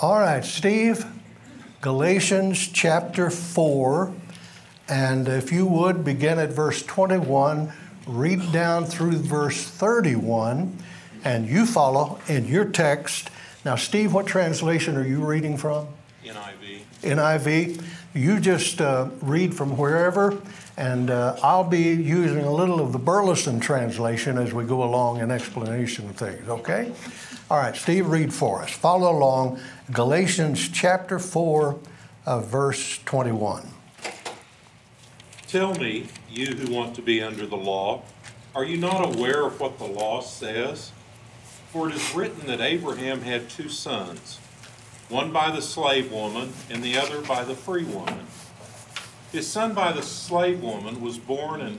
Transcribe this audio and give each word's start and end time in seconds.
All 0.00 0.20
right, 0.20 0.44
Steve, 0.44 1.04
Galatians 1.80 2.68
chapter 2.68 3.30
4. 3.30 4.14
And 4.88 5.26
if 5.26 5.50
you 5.50 5.66
would 5.66 6.04
begin 6.04 6.38
at 6.38 6.50
verse 6.50 6.84
21, 6.84 7.72
read 8.06 8.52
down 8.52 8.84
through 8.84 9.18
verse 9.18 9.64
31, 9.64 10.78
and 11.24 11.48
you 11.48 11.66
follow 11.66 12.20
in 12.28 12.46
your 12.46 12.64
text. 12.66 13.30
Now, 13.64 13.74
Steve, 13.74 14.14
what 14.14 14.28
translation 14.28 14.96
are 14.96 15.04
you 15.04 15.26
reading 15.26 15.56
from? 15.56 15.88
NIV. 16.24 16.82
NIV. 17.02 17.82
You 18.14 18.38
just 18.38 18.80
uh, 18.80 19.08
read 19.20 19.52
from 19.52 19.76
wherever, 19.76 20.38
and 20.78 21.10
uh, 21.10 21.36
I'll 21.42 21.64
be 21.64 21.82
using 21.92 22.44
a 22.44 22.52
little 22.52 22.80
of 22.80 22.92
the 22.92 23.00
Burleson 23.00 23.58
translation 23.58 24.38
as 24.38 24.54
we 24.54 24.64
go 24.64 24.84
along 24.84 25.18
in 25.18 25.32
explanation 25.32 26.08
of 26.08 26.14
things, 26.14 26.48
okay? 26.48 26.92
All 27.50 27.58
right, 27.58 27.74
Steve, 27.74 28.06
read 28.06 28.32
for 28.32 28.62
us. 28.62 28.70
Follow 28.70 29.10
along 29.10 29.58
Galatians 29.90 30.68
chapter 30.68 31.18
4, 31.18 31.76
uh, 32.26 32.40
verse 32.42 32.98
21. 32.98 33.68
Tell 35.48 35.74
me, 35.74 36.06
you 36.30 36.54
who 36.54 36.72
want 36.72 36.94
to 36.94 37.02
be 37.02 37.20
under 37.22 37.44
the 37.44 37.56
law, 37.56 38.02
are 38.54 38.64
you 38.64 38.76
not 38.76 39.16
aware 39.16 39.44
of 39.44 39.58
what 39.58 39.78
the 39.78 39.84
law 39.84 40.20
says? 40.20 40.92
For 41.72 41.88
it 41.88 41.96
is 41.96 42.14
written 42.14 42.46
that 42.46 42.60
Abraham 42.60 43.22
had 43.22 43.50
two 43.50 43.68
sons, 43.68 44.38
one 45.08 45.32
by 45.32 45.50
the 45.50 45.60
slave 45.60 46.12
woman 46.12 46.52
and 46.70 46.84
the 46.84 46.96
other 46.96 47.20
by 47.22 47.42
the 47.42 47.56
free 47.56 47.84
woman. 47.84 48.26
His 49.32 49.46
son 49.46 49.74
by 49.74 49.92
the 49.92 50.02
slave 50.02 50.62
woman 50.62 51.02
was 51.02 51.18
born 51.18 51.60
in 51.60 51.78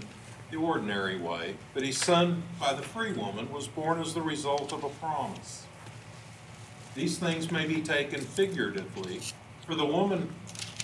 the 0.52 0.58
ordinary 0.58 1.18
way, 1.18 1.56
but 1.74 1.84
his 1.84 1.98
son 1.98 2.44
by 2.60 2.74
the 2.74 2.84
free 2.84 3.12
woman 3.12 3.52
was 3.52 3.68
born 3.68 4.00
as 4.00 4.14
the 4.14 4.22
result 4.22 4.72
of 4.72 4.84
a 4.84 4.90
promise. 4.90 5.66
These 6.94 7.18
things 7.18 7.52
may 7.52 7.66
be 7.66 7.82
taken 7.82 8.22
figuratively, 8.22 9.22
for 9.66 9.74
the 9.74 9.86
woman 9.86 10.34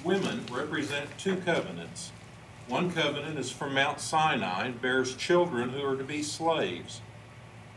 women 0.03 0.45
represent 0.51 1.09
two 1.19 1.37
covenants. 1.37 2.11
One 2.67 2.91
covenant 2.91 3.37
is 3.37 3.51
from 3.51 3.75
Mount 3.75 3.99
Sinai 3.99 4.65
and 4.65 4.81
bears 4.81 5.15
children 5.15 5.69
who 5.69 5.85
are 5.85 5.95
to 5.95 6.03
be 6.03 6.23
slaves. 6.23 7.01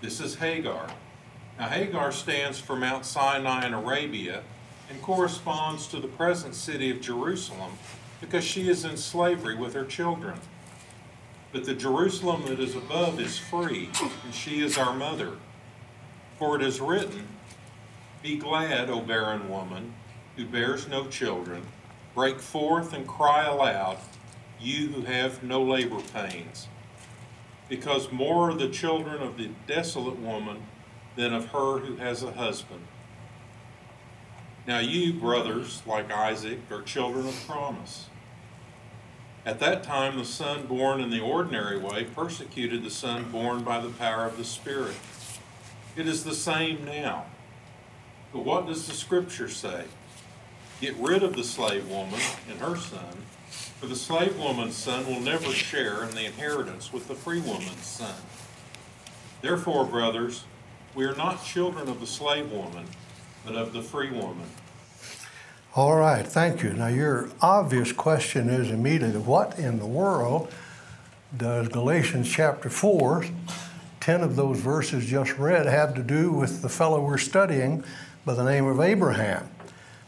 This 0.00 0.18
is 0.18 0.36
Hagar. 0.36 0.88
Now, 1.58 1.68
Hagar 1.68 2.10
stands 2.12 2.58
for 2.58 2.76
Mount 2.76 3.04
Sinai 3.04 3.66
in 3.66 3.74
Arabia 3.74 4.42
and 4.88 5.02
corresponds 5.02 5.88
to 5.88 6.00
the 6.00 6.08
present 6.08 6.54
city 6.54 6.90
of 6.90 7.02
Jerusalem 7.02 7.72
because 8.20 8.44
she 8.44 8.68
is 8.68 8.84
in 8.84 8.96
slavery 8.96 9.56
with 9.56 9.74
her 9.74 9.84
children. 9.84 10.38
But 11.52 11.64
the 11.64 11.74
Jerusalem 11.74 12.44
that 12.46 12.60
is 12.60 12.76
above 12.76 13.20
is 13.20 13.38
free, 13.38 13.90
and 14.24 14.34
she 14.34 14.60
is 14.60 14.76
our 14.76 14.94
mother. 14.94 15.32
For 16.38 16.56
it 16.56 16.62
is 16.62 16.80
written, 16.80 17.26
Be 18.22 18.36
glad, 18.36 18.90
O 18.90 19.00
barren 19.00 19.48
woman, 19.48 19.94
who 20.36 20.44
bears 20.44 20.86
no 20.88 21.06
children. 21.08 21.62
Break 22.14 22.40
forth 22.40 22.92
and 22.92 23.06
cry 23.06 23.44
aloud, 23.44 23.98
you 24.60 24.88
who 24.88 25.02
have 25.02 25.42
no 25.42 25.62
labor 25.62 26.00
pains. 26.12 26.68
Because 27.68 28.12
more 28.12 28.50
are 28.50 28.54
the 28.54 28.68
children 28.68 29.22
of 29.22 29.36
the 29.36 29.50
desolate 29.66 30.18
woman 30.18 30.66
than 31.16 31.32
of 31.32 31.46
her 31.46 31.78
who 31.78 31.96
has 31.96 32.22
a 32.22 32.32
husband. 32.32 32.86
Now, 34.68 34.80
you, 34.80 35.14
brothers, 35.14 35.80
like 35.86 36.12
Isaac, 36.12 36.58
are 36.70 36.82
children 36.82 37.26
of 37.26 37.46
promise. 37.46 38.10
At 39.46 39.60
that 39.60 39.82
time, 39.82 40.18
the 40.18 40.26
son 40.26 40.66
born 40.66 41.00
in 41.00 41.08
the 41.08 41.20
ordinary 41.20 41.78
way 41.78 42.04
persecuted 42.04 42.84
the 42.84 42.90
son 42.90 43.32
born 43.32 43.64
by 43.64 43.80
the 43.80 43.88
power 43.88 44.26
of 44.26 44.36
the 44.36 44.44
Spirit. 44.44 44.96
It 45.96 46.06
is 46.06 46.22
the 46.22 46.34
same 46.34 46.84
now. 46.84 47.24
But 48.30 48.44
what 48.44 48.66
does 48.66 48.86
the 48.86 48.92
Scripture 48.92 49.48
say? 49.48 49.84
Get 50.82 50.94
rid 50.96 51.22
of 51.22 51.34
the 51.34 51.44
slave 51.44 51.88
woman 51.88 52.20
and 52.50 52.60
her 52.60 52.76
son, 52.76 53.24
for 53.80 53.86
the 53.86 53.96
slave 53.96 54.38
woman's 54.38 54.76
son 54.76 55.06
will 55.06 55.20
never 55.20 55.50
share 55.50 56.04
in 56.04 56.10
the 56.10 56.26
inheritance 56.26 56.92
with 56.92 57.08
the 57.08 57.14
free 57.14 57.40
woman's 57.40 57.86
son. 57.86 58.20
Therefore, 59.40 59.86
brothers, 59.86 60.44
we 60.94 61.06
are 61.06 61.16
not 61.16 61.42
children 61.42 61.88
of 61.88 62.00
the 62.00 62.06
slave 62.06 62.52
woman, 62.52 62.84
but 63.44 63.54
of 63.54 63.72
the 63.72 63.82
free 63.82 64.10
woman. 64.10 64.46
All 65.74 65.96
right, 65.96 66.26
thank 66.26 66.62
you. 66.62 66.72
Now, 66.72 66.88
your 66.88 67.30
obvious 67.40 67.92
question 67.92 68.48
is 68.48 68.70
immediately 68.70 69.20
what 69.20 69.58
in 69.58 69.78
the 69.78 69.86
world 69.86 70.52
does 71.36 71.68
Galatians 71.68 72.28
chapter 72.28 72.70
4, 72.70 73.26
10 74.00 74.20
of 74.22 74.34
those 74.34 74.58
verses 74.58 75.06
just 75.06 75.38
read, 75.38 75.66
have 75.66 75.94
to 75.94 76.02
do 76.02 76.32
with 76.32 76.62
the 76.62 76.68
fellow 76.68 77.00
we're 77.00 77.18
studying 77.18 77.84
by 78.24 78.34
the 78.34 78.44
name 78.44 78.66
of 78.66 78.80
Abraham? 78.80 79.48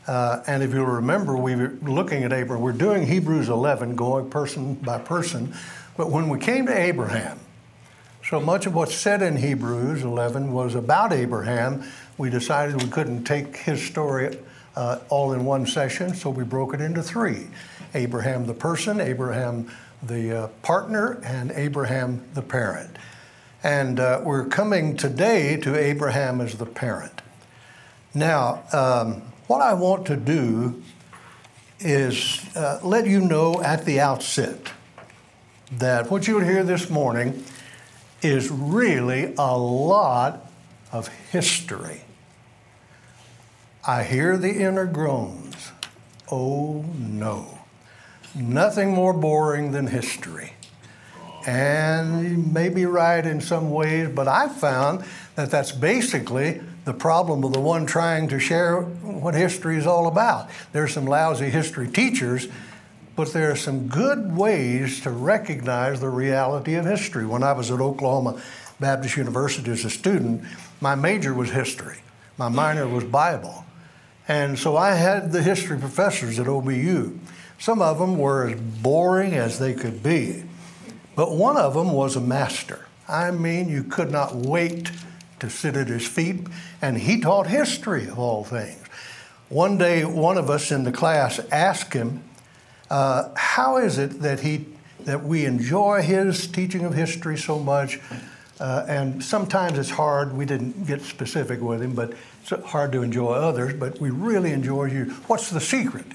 Uh, 0.06 0.42
and 0.46 0.62
if 0.62 0.72
you'll 0.72 0.86
remember, 0.86 1.36
we 1.36 1.54
were 1.54 1.76
looking 1.82 2.24
at 2.24 2.32
Abraham. 2.32 2.62
We're 2.62 2.72
doing 2.72 3.06
Hebrews 3.06 3.48
11, 3.48 3.94
going 3.94 4.30
person 4.30 4.74
by 4.74 4.98
person. 4.98 5.54
But 5.96 6.10
when 6.10 6.28
we 6.28 6.38
came 6.38 6.66
to 6.66 6.76
Abraham, 6.76 7.38
so 8.24 8.40
much 8.40 8.66
of 8.66 8.74
what's 8.74 8.94
said 8.94 9.22
in 9.22 9.36
Hebrews 9.36 10.02
11 10.02 10.52
was 10.52 10.74
about 10.74 11.12
Abraham. 11.12 11.84
We 12.20 12.28
decided 12.28 12.82
we 12.82 12.90
couldn't 12.90 13.24
take 13.24 13.56
his 13.56 13.82
story 13.82 14.36
uh, 14.76 14.98
all 15.08 15.32
in 15.32 15.46
one 15.46 15.66
session, 15.66 16.12
so 16.12 16.28
we 16.28 16.44
broke 16.44 16.74
it 16.74 16.82
into 16.82 17.02
three 17.02 17.46
Abraham 17.94 18.44
the 18.44 18.52
person, 18.52 19.00
Abraham 19.00 19.72
the 20.02 20.38
uh, 20.38 20.48
partner, 20.60 21.18
and 21.24 21.50
Abraham 21.52 22.22
the 22.34 22.42
parent. 22.42 22.94
And 23.62 23.98
uh, 23.98 24.20
we're 24.22 24.44
coming 24.44 24.98
today 24.98 25.56
to 25.62 25.74
Abraham 25.74 26.42
as 26.42 26.58
the 26.58 26.66
parent. 26.66 27.22
Now, 28.12 28.64
um, 28.74 29.22
what 29.46 29.62
I 29.62 29.72
want 29.72 30.06
to 30.08 30.16
do 30.16 30.82
is 31.78 32.44
uh, 32.54 32.80
let 32.82 33.06
you 33.06 33.22
know 33.22 33.62
at 33.62 33.86
the 33.86 33.98
outset 33.98 34.74
that 35.72 36.10
what 36.10 36.28
you'll 36.28 36.44
hear 36.44 36.64
this 36.64 36.90
morning 36.90 37.42
is 38.20 38.50
really 38.50 39.32
a 39.38 39.56
lot 39.56 40.46
of 40.92 41.08
history. 41.08 42.02
I 43.86 44.02
hear 44.02 44.36
the 44.36 44.60
inner 44.62 44.84
groans. 44.84 45.72
Oh 46.30 46.84
no. 46.98 47.60
Nothing 48.34 48.90
more 48.90 49.14
boring 49.14 49.72
than 49.72 49.86
history. 49.86 50.52
And 51.46 52.28
you 52.28 52.36
may 52.36 52.68
be 52.68 52.84
right 52.84 53.24
in 53.24 53.40
some 53.40 53.70
ways, 53.70 54.10
but 54.10 54.28
I've 54.28 54.54
found 54.54 55.02
that 55.34 55.50
that's 55.50 55.72
basically 55.72 56.60
the 56.84 56.92
problem 56.92 57.42
of 57.42 57.54
the 57.54 57.60
one 57.60 57.86
trying 57.86 58.28
to 58.28 58.38
share 58.38 58.82
what 58.82 59.34
history 59.34 59.78
is 59.78 59.86
all 59.86 60.06
about. 60.06 60.50
There's 60.72 60.92
some 60.92 61.06
lousy 61.06 61.48
history 61.48 61.88
teachers, 61.88 62.48
but 63.16 63.32
there 63.32 63.50
are 63.50 63.56
some 63.56 63.88
good 63.88 64.36
ways 64.36 65.00
to 65.00 65.10
recognize 65.10 66.00
the 66.00 66.10
reality 66.10 66.74
of 66.74 66.84
history. 66.84 67.24
When 67.24 67.42
I 67.42 67.52
was 67.52 67.70
at 67.70 67.80
Oklahoma 67.80 68.42
Baptist 68.78 69.16
University 69.16 69.70
as 69.70 69.86
a 69.86 69.90
student, 69.90 70.42
my 70.82 70.94
major 70.94 71.32
was 71.32 71.50
history, 71.50 71.96
my 72.36 72.50
minor 72.50 72.86
was 72.86 73.04
Bible. 73.04 73.64
And 74.28 74.58
so 74.58 74.76
I 74.76 74.94
had 74.94 75.32
the 75.32 75.42
history 75.42 75.78
professors 75.78 76.38
at 76.38 76.46
OBU. 76.46 77.18
Some 77.58 77.82
of 77.82 77.98
them 77.98 78.18
were 78.18 78.48
as 78.48 78.60
boring 78.60 79.34
as 79.34 79.58
they 79.58 79.74
could 79.74 80.02
be, 80.02 80.44
but 81.14 81.32
one 81.32 81.56
of 81.56 81.74
them 81.74 81.92
was 81.92 82.16
a 82.16 82.20
master. 82.20 82.86
I 83.08 83.32
mean, 83.32 83.68
you 83.68 83.84
could 83.84 84.10
not 84.10 84.34
wait 84.34 84.92
to 85.40 85.50
sit 85.50 85.76
at 85.76 85.88
his 85.88 86.06
feet, 86.06 86.46
and 86.80 86.96
he 86.96 87.20
taught 87.20 87.48
history 87.48 88.06
of 88.06 88.18
all 88.18 88.44
things. 88.44 88.78
One 89.48 89.78
day, 89.78 90.04
one 90.04 90.38
of 90.38 90.48
us 90.48 90.70
in 90.70 90.84
the 90.84 90.92
class 90.92 91.40
asked 91.50 91.92
him, 91.92 92.22
uh, 92.88 93.30
"How 93.34 93.78
is 93.78 93.98
it 93.98 94.22
that 94.22 94.40
he 94.40 94.66
that 95.00 95.24
we 95.24 95.44
enjoy 95.44 96.02
his 96.02 96.46
teaching 96.46 96.84
of 96.84 96.94
history 96.94 97.36
so 97.36 97.58
much?" 97.58 97.98
Uh, 98.60 98.84
and 98.86 99.24
sometimes 99.24 99.78
it's 99.78 99.90
hard. 99.90 100.36
We 100.36 100.44
didn't 100.44 100.86
get 100.86 101.02
specific 101.02 101.60
with 101.60 101.82
him, 101.82 101.94
but 101.94 102.12
it's 102.40 102.50
hard 102.70 102.92
to 102.92 103.02
enjoy 103.02 103.32
others. 103.32 103.74
But 103.74 104.00
we 104.00 104.10
really 104.10 104.52
enjoy 104.52 104.86
you. 104.86 105.04
What's 105.26 105.50
the 105.50 105.60
secret? 105.60 106.06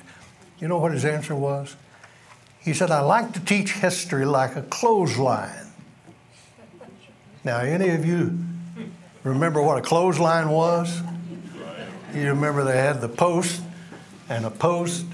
You 0.60 0.68
know 0.68 0.78
what 0.78 0.92
his 0.92 1.06
answer 1.06 1.36
was? 1.36 1.76
He 2.60 2.74
said, 2.74 2.90
"I 2.92 3.02
like 3.02 3.34
to 3.34 3.40
teach 3.40 3.74
history 3.74 4.26
like 4.26 4.56
a 4.56 4.64
clothesline." 4.64 5.68
Now, 7.44 7.60
any 7.60 7.90
of 7.90 8.06
you 8.06 8.40
remember 9.24 9.62
what 9.62 9.78
a 9.78 9.82
clothesline 9.82 10.50
was? 10.50 11.02
You 12.14 12.30
remember 12.30 12.64
they 12.64 12.78
had 12.78 13.02
the 13.02 13.10
post 13.10 13.62
and 14.30 14.46
a 14.46 14.50
post 14.50 15.06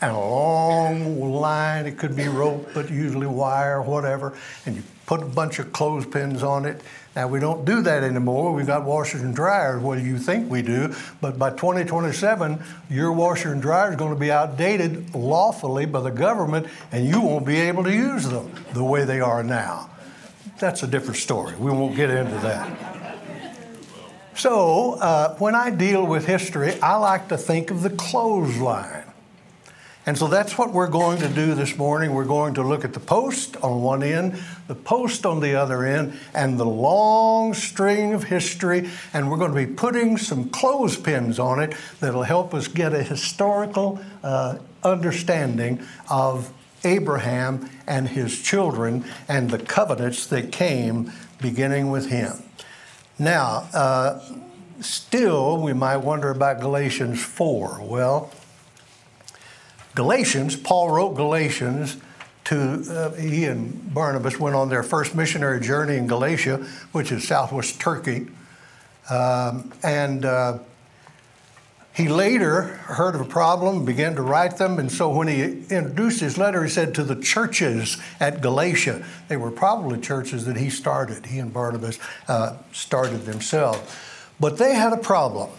and 0.00 0.12
a 0.12 0.18
long 0.18 1.20
line. 1.32 1.84
It 1.84 1.98
could 1.98 2.14
be 2.14 2.28
rope, 2.28 2.70
but 2.72 2.88
usually 2.88 3.26
wire 3.26 3.82
whatever. 3.82 4.34
And 4.64 4.76
you 4.76 4.82
put 5.04 5.20
a 5.20 5.26
bunch 5.26 5.58
of 5.58 5.72
clothespins 5.72 6.42
on 6.42 6.64
it. 6.64 6.80
Now, 7.18 7.26
we 7.26 7.40
don't 7.40 7.64
do 7.64 7.82
that 7.82 8.04
anymore. 8.04 8.52
We've 8.52 8.64
got 8.64 8.84
washers 8.84 9.22
and 9.22 9.34
dryers. 9.34 9.82
What 9.82 9.98
do 9.98 10.04
you 10.04 10.18
think 10.18 10.48
we 10.48 10.62
do? 10.62 10.94
But 11.20 11.36
by 11.36 11.50
2027, 11.50 12.62
your 12.90 13.10
washer 13.10 13.50
and 13.50 13.60
dryer 13.60 13.90
is 13.90 13.96
going 13.96 14.14
to 14.14 14.20
be 14.20 14.30
outdated 14.30 15.16
lawfully 15.16 15.84
by 15.84 16.00
the 16.02 16.12
government, 16.12 16.68
and 16.92 17.08
you 17.08 17.20
won't 17.20 17.44
be 17.44 17.56
able 17.56 17.82
to 17.82 17.92
use 17.92 18.28
them 18.28 18.52
the 18.72 18.84
way 18.84 19.04
they 19.04 19.20
are 19.20 19.42
now. 19.42 19.90
That's 20.60 20.84
a 20.84 20.86
different 20.86 21.16
story. 21.16 21.56
We 21.56 21.72
won't 21.72 21.96
get 21.96 22.08
into 22.08 22.38
that. 22.38 23.18
So, 24.36 24.92
uh, 24.92 25.34
when 25.38 25.56
I 25.56 25.70
deal 25.70 26.06
with 26.06 26.24
history, 26.24 26.80
I 26.80 26.98
like 26.98 27.26
to 27.30 27.36
think 27.36 27.72
of 27.72 27.82
the 27.82 27.90
clothesline. 27.90 29.07
And 30.08 30.16
so 30.16 30.26
that's 30.26 30.56
what 30.56 30.72
we're 30.72 30.88
going 30.88 31.18
to 31.18 31.28
do 31.28 31.54
this 31.54 31.76
morning. 31.76 32.14
We're 32.14 32.24
going 32.24 32.54
to 32.54 32.62
look 32.62 32.82
at 32.82 32.94
the 32.94 32.98
post 32.98 33.58
on 33.58 33.82
one 33.82 34.02
end, 34.02 34.42
the 34.66 34.74
post 34.74 35.26
on 35.26 35.40
the 35.40 35.54
other 35.54 35.84
end, 35.84 36.18
and 36.32 36.58
the 36.58 36.64
long 36.64 37.52
string 37.52 38.14
of 38.14 38.24
history. 38.24 38.88
And 39.12 39.30
we're 39.30 39.36
going 39.36 39.50
to 39.50 39.66
be 39.66 39.70
putting 39.70 40.16
some 40.16 40.48
clothespins 40.48 41.38
on 41.38 41.60
it 41.60 41.74
that'll 42.00 42.22
help 42.22 42.54
us 42.54 42.68
get 42.68 42.94
a 42.94 43.02
historical 43.02 44.00
uh, 44.22 44.60
understanding 44.82 45.82
of 46.08 46.54
Abraham 46.84 47.68
and 47.86 48.08
his 48.08 48.40
children 48.40 49.04
and 49.28 49.50
the 49.50 49.58
covenants 49.58 50.24
that 50.28 50.50
came 50.50 51.12
beginning 51.38 51.90
with 51.90 52.08
him. 52.08 52.32
Now, 53.18 53.68
uh, 53.74 54.20
still, 54.80 55.60
we 55.60 55.74
might 55.74 55.98
wonder 55.98 56.30
about 56.30 56.60
Galatians 56.60 57.22
4. 57.22 57.82
Well, 57.82 58.32
Galatians, 59.98 60.54
Paul 60.54 60.90
wrote 60.90 61.16
Galatians 61.16 61.96
to, 62.44 62.84
uh, 62.88 63.20
he 63.20 63.46
and 63.46 63.92
Barnabas 63.92 64.38
went 64.38 64.54
on 64.54 64.68
their 64.68 64.84
first 64.84 65.16
missionary 65.16 65.60
journey 65.60 65.96
in 65.96 66.06
Galatia, 66.06 66.64
which 66.92 67.10
is 67.10 67.26
southwest 67.26 67.80
Turkey. 67.80 68.28
Um, 69.10 69.72
and 69.82 70.24
uh, 70.24 70.60
he 71.96 72.06
later 72.06 72.62
heard 72.62 73.16
of 73.16 73.22
a 73.22 73.24
problem, 73.24 73.84
began 73.84 74.14
to 74.14 74.22
write 74.22 74.56
them, 74.56 74.78
and 74.78 74.88
so 74.92 75.10
when 75.10 75.26
he 75.26 75.42
introduced 75.42 76.20
his 76.20 76.38
letter, 76.38 76.62
he 76.62 76.70
said 76.70 76.94
to 76.94 77.02
the 77.02 77.16
churches 77.16 77.96
at 78.20 78.40
Galatia. 78.40 79.04
They 79.26 79.36
were 79.36 79.50
probably 79.50 79.98
churches 79.98 80.44
that 80.44 80.56
he 80.56 80.70
started. 80.70 81.26
He 81.26 81.40
and 81.40 81.52
Barnabas 81.52 81.98
uh, 82.28 82.56
started 82.70 83.24
themselves. 83.24 83.80
But 84.38 84.58
they 84.58 84.74
had 84.74 84.92
a 84.92 84.98
problem. 84.98 85.50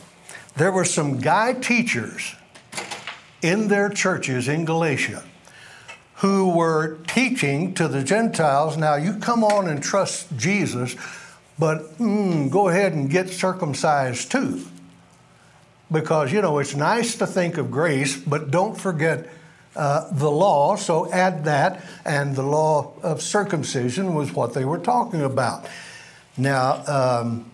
There 0.56 0.71
were 0.71 0.86
some 0.86 1.19
guy 1.19 1.51
teachers 1.51 2.36
in 3.41 3.68
their 3.68 3.89
churches 3.89 4.47
in 4.47 4.65
Galatia 4.65 5.24
who 6.15 6.50
were 6.50 6.97
teaching 7.07 7.74
to 7.74 7.88
the 7.88 8.03
Gentiles 8.03 8.75
now, 8.75 8.95
you 8.95 9.13
come 9.13 9.41
on 9.41 9.69
and 9.69 9.81
trust 9.81 10.27
Jesus, 10.36 10.95
but 11.57 11.97
mm, 11.97 12.50
go 12.50 12.68
ahead 12.68 12.91
and 12.91 13.09
get 13.09 13.30
circumcised 13.30 14.30
too. 14.30 14.65
Because, 15.89 16.33
you 16.33 16.41
know, 16.41 16.59
it's 16.59 16.75
nice 16.75 17.15
to 17.18 17.25
think 17.25 17.57
of 17.57 17.71
grace, 17.71 18.18
but 18.18 18.51
don't 18.51 18.77
forget 18.77 19.30
uh, 19.77 20.12
the 20.12 20.30
law, 20.30 20.75
so 20.75 21.09
add 21.12 21.45
that, 21.45 21.81
and 22.03 22.36
the 22.36 22.44
law 22.44 22.91
of 23.01 23.21
circumcision 23.21 24.13
was 24.13 24.33
what 24.33 24.53
they 24.53 24.65
were 24.65 24.77
talking 24.77 25.21
about. 25.21 25.65
Now, 26.38 26.83
um, 26.86 27.49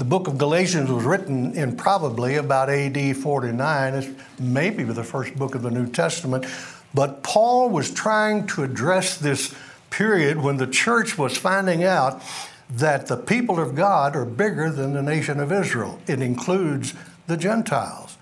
the 0.00 0.06
book 0.06 0.28
of 0.28 0.38
Galatians 0.38 0.90
was 0.90 1.04
written 1.04 1.52
in 1.52 1.76
probably 1.76 2.36
about 2.36 2.70
AD 2.70 3.18
49. 3.18 3.94
It's 3.94 4.08
maybe 4.38 4.82
the 4.82 5.04
first 5.04 5.36
book 5.36 5.54
of 5.54 5.60
the 5.60 5.70
New 5.70 5.86
Testament. 5.90 6.46
But 6.94 7.22
Paul 7.22 7.68
was 7.68 7.92
trying 7.92 8.46
to 8.46 8.62
address 8.62 9.18
this 9.18 9.54
period 9.90 10.38
when 10.38 10.56
the 10.56 10.66
church 10.66 11.18
was 11.18 11.36
finding 11.36 11.84
out 11.84 12.22
that 12.70 13.08
the 13.08 13.18
people 13.18 13.60
of 13.60 13.74
God 13.74 14.16
are 14.16 14.24
bigger 14.24 14.70
than 14.70 14.94
the 14.94 15.02
nation 15.02 15.38
of 15.38 15.52
Israel. 15.52 16.00
It 16.06 16.22
includes 16.22 16.94
the 17.26 17.36
Gentiles. 17.36 18.16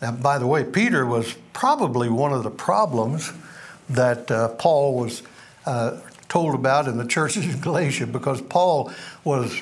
Now, 0.00 0.12
by 0.12 0.38
the 0.38 0.46
way, 0.46 0.64
Peter 0.64 1.04
was 1.04 1.36
probably 1.52 2.08
one 2.08 2.32
of 2.32 2.42
the 2.42 2.50
problems 2.50 3.34
that 3.90 4.30
uh, 4.30 4.48
Paul 4.48 4.96
was 4.98 5.22
uh, 5.66 6.00
told 6.30 6.54
about 6.54 6.88
in 6.88 6.96
the 6.96 7.06
churches 7.06 7.44
in 7.44 7.60
Galatia 7.60 8.06
because 8.06 8.40
Paul 8.40 8.90
was 9.24 9.60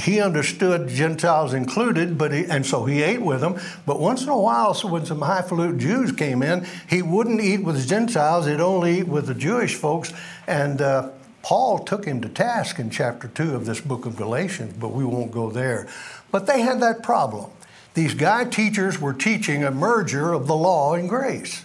he 0.00 0.20
understood 0.20 0.88
Gentiles 0.88 1.52
included, 1.54 2.16
but 2.16 2.32
he, 2.32 2.44
and 2.44 2.64
so 2.64 2.84
he 2.84 3.02
ate 3.02 3.22
with 3.22 3.40
them. 3.40 3.60
But 3.86 4.00
once 4.00 4.22
in 4.22 4.28
a 4.28 4.38
while, 4.38 4.74
so 4.74 4.88
when 4.88 5.06
some 5.06 5.20
highfalutin 5.20 5.78
Jews 5.78 6.12
came 6.12 6.42
in, 6.42 6.66
he 6.88 7.02
wouldn't 7.02 7.40
eat 7.40 7.62
with 7.62 7.76
the 7.80 7.86
Gentiles; 7.86 8.46
he'd 8.46 8.60
only 8.60 9.00
eat 9.00 9.08
with 9.08 9.26
the 9.26 9.34
Jewish 9.34 9.74
folks. 9.74 10.12
And 10.46 10.80
uh, 10.80 11.10
Paul 11.42 11.80
took 11.80 12.04
him 12.04 12.20
to 12.22 12.28
task 12.28 12.78
in 12.78 12.90
chapter 12.90 13.28
two 13.28 13.54
of 13.54 13.66
this 13.66 13.80
book 13.80 14.06
of 14.06 14.16
Galatians, 14.16 14.74
but 14.78 14.92
we 14.92 15.04
won't 15.04 15.32
go 15.32 15.50
there. 15.50 15.88
But 16.30 16.46
they 16.46 16.60
had 16.62 16.80
that 16.80 17.02
problem. 17.02 17.50
These 17.94 18.14
guy 18.14 18.44
teachers 18.44 19.00
were 19.00 19.12
teaching 19.12 19.64
a 19.64 19.70
merger 19.70 20.32
of 20.32 20.46
the 20.46 20.54
law 20.54 20.94
and 20.94 21.08
grace. 21.08 21.64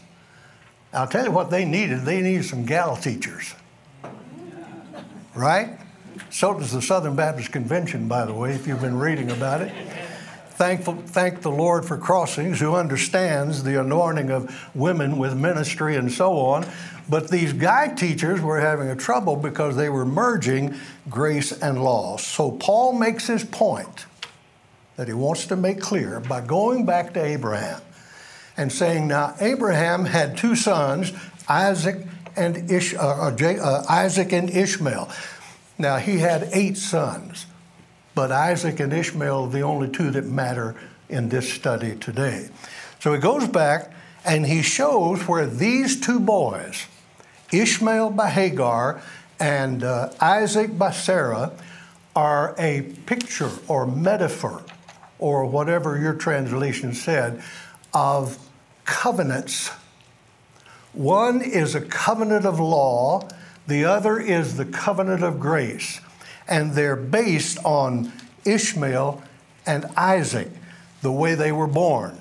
I'll 0.93 1.07
tell 1.07 1.25
you 1.25 1.31
what 1.31 1.49
they 1.49 1.65
needed. 1.65 2.01
They 2.01 2.21
needed 2.21 2.45
some 2.45 2.65
gal 2.65 2.95
teachers, 2.95 3.53
right? 5.35 5.77
So 6.29 6.57
does 6.57 6.71
the 6.71 6.81
Southern 6.81 7.15
Baptist 7.15 7.51
Convention, 7.51 8.07
by 8.07 8.25
the 8.25 8.33
way, 8.33 8.53
if 8.53 8.67
you've 8.67 8.81
been 8.81 8.97
reading 8.99 9.31
about 9.31 9.61
it. 9.61 9.73
Thankful, 10.49 10.95
thank 11.07 11.41
the 11.41 11.51
Lord 11.51 11.83
for 11.83 11.97
Crossings, 11.97 12.61
who 12.61 12.75
understands 12.75 13.63
the 13.63 13.79
anointing 13.79 14.31
of 14.31 14.69
women 14.73 15.17
with 15.17 15.35
ministry 15.35 15.97
and 15.97 16.09
so 16.09 16.37
on. 16.37 16.65
But 17.09 17.29
these 17.29 17.51
guy 17.51 17.89
teachers 17.89 18.39
were 18.41 18.61
having 18.61 18.87
a 18.87 18.95
trouble 18.95 19.35
because 19.35 19.75
they 19.75 19.89
were 19.89 20.05
merging 20.05 20.75
grace 21.09 21.51
and 21.51 21.83
law. 21.83 22.15
So 22.17 22.51
Paul 22.51 22.93
makes 22.93 23.27
his 23.27 23.43
point 23.43 24.05
that 24.95 25.07
he 25.07 25.13
wants 25.13 25.47
to 25.47 25.55
make 25.55 25.81
clear 25.81 26.21
by 26.21 26.41
going 26.41 26.85
back 26.85 27.13
to 27.15 27.23
Abraham 27.23 27.81
and 28.57 28.71
saying, 28.71 29.07
Now, 29.07 29.35
Abraham 29.41 30.05
had 30.05 30.37
two 30.37 30.55
sons, 30.55 31.11
Isaac 31.49 31.97
and, 32.35 32.71
Ish, 32.71 32.95
uh, 32.95 32.99
uh, 32.99 33.35
uh 33.41 33.85
Isaac 33.89 34.31
and 34.31 34.49
Ishmael. 34.49 35.09
Now, 35.77 35.97
he 35.97 36.19
had 36.19 36.49
eight 36.53 36.77
sons, 36.77 37.45
but 38.13 38.31
Isaac 38.31 38.79
and 38.79 38.93
Ishmael 38.93 39.45
are 39.45 39.49
the 39.49 39.61
only 39.61 39.89
two 39.89 40.09
that 40.11 40.25
matter 40.25 40.75
in 41.09 41.29
this 41.29 41.51
study 41.51 41.95
today. 41.95 42.49
So 42.99 43.13
he 43.13 43.19
goes 43.19 43.47
back 43.47 43.91
and 44.23 44.45
he 44.45 44.61
shows 44.61 45.27
where 45.27 45.45
these 45.45 45.99
two 45.99 46.19
boys, 46.19 46.87
Ishmael 47.51 48.11
by 48.11 48.29
Hagar 48.29 49.01
and 49.39 49.83
uh, 49.83 50.11
Isaac 50.19 50.77
by 50.77 50.91
Sarah, 50.91 51.51
are 52.15 52.55
a 52.57 52.81
picture 53.05 53.51
or 53.67 53.85
metaphor, 53.85 54.63
or 55.19 55.45
whatever 55.45 55.99
your 55.99 56.13
translation 56.13 56.93
said, 56.93 57.43
of 57.93 58.37
covenants. 58.85 59.69
One 60.93 61.41
is 61.41 61.75
a 61.75 61.81
covenant 61.81 62.45
of 62.45 62.59
law, 62.59 63.27
the 63.67 63.85
other 63.85 64.19
is 64.19 64.57
the 64.57 64.65
covenant 64.65 65.23
of 65.23 65.39
grace. 65.39 66.01
And 66.47 66.73
they're 66.73 66.95
based 66.95 67.57
on 67.63 68.11
Ishmael 68.45 69.23
and 69.65 69.85
Isaac, 69.97 70.49
the 71.01 71.11
way 71.11 71.35
they 71.35 71.51
were 71.51 71.67
born. 71.67 72.17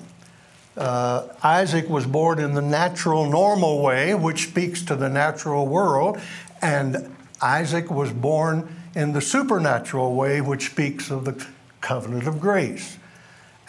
Uh, 0.75 1.27
Isaac 1.43 1.87
was 1.89 2.05
born 2.05 2.39
in 2.39 2.53
the 2.53 2.61
natural, 2.61 3.29
normal 3.29 3.81
way, 3.81 4.13
which 4.13 4.49
speaks 4.49 4.81
to 4.83 4.95
the 4.95 5.09
natural 5.09 5.67
world, 5.67 6.19
and 6.61 7.15
Isaac 7.41 7.89
was 7.89 8.11
born 8.11 8.75
in 8.93 9.13
the 9.13 9.21
supernatural 9.21 10.15
way, 10.15 10.41
which 10.41 10.71
speaks 10.71 11.11
of 11.11 11.25
the 11.25 11.45
covenant 11.81 12.27
of 12.27 12.39
grace. 12.39 12.97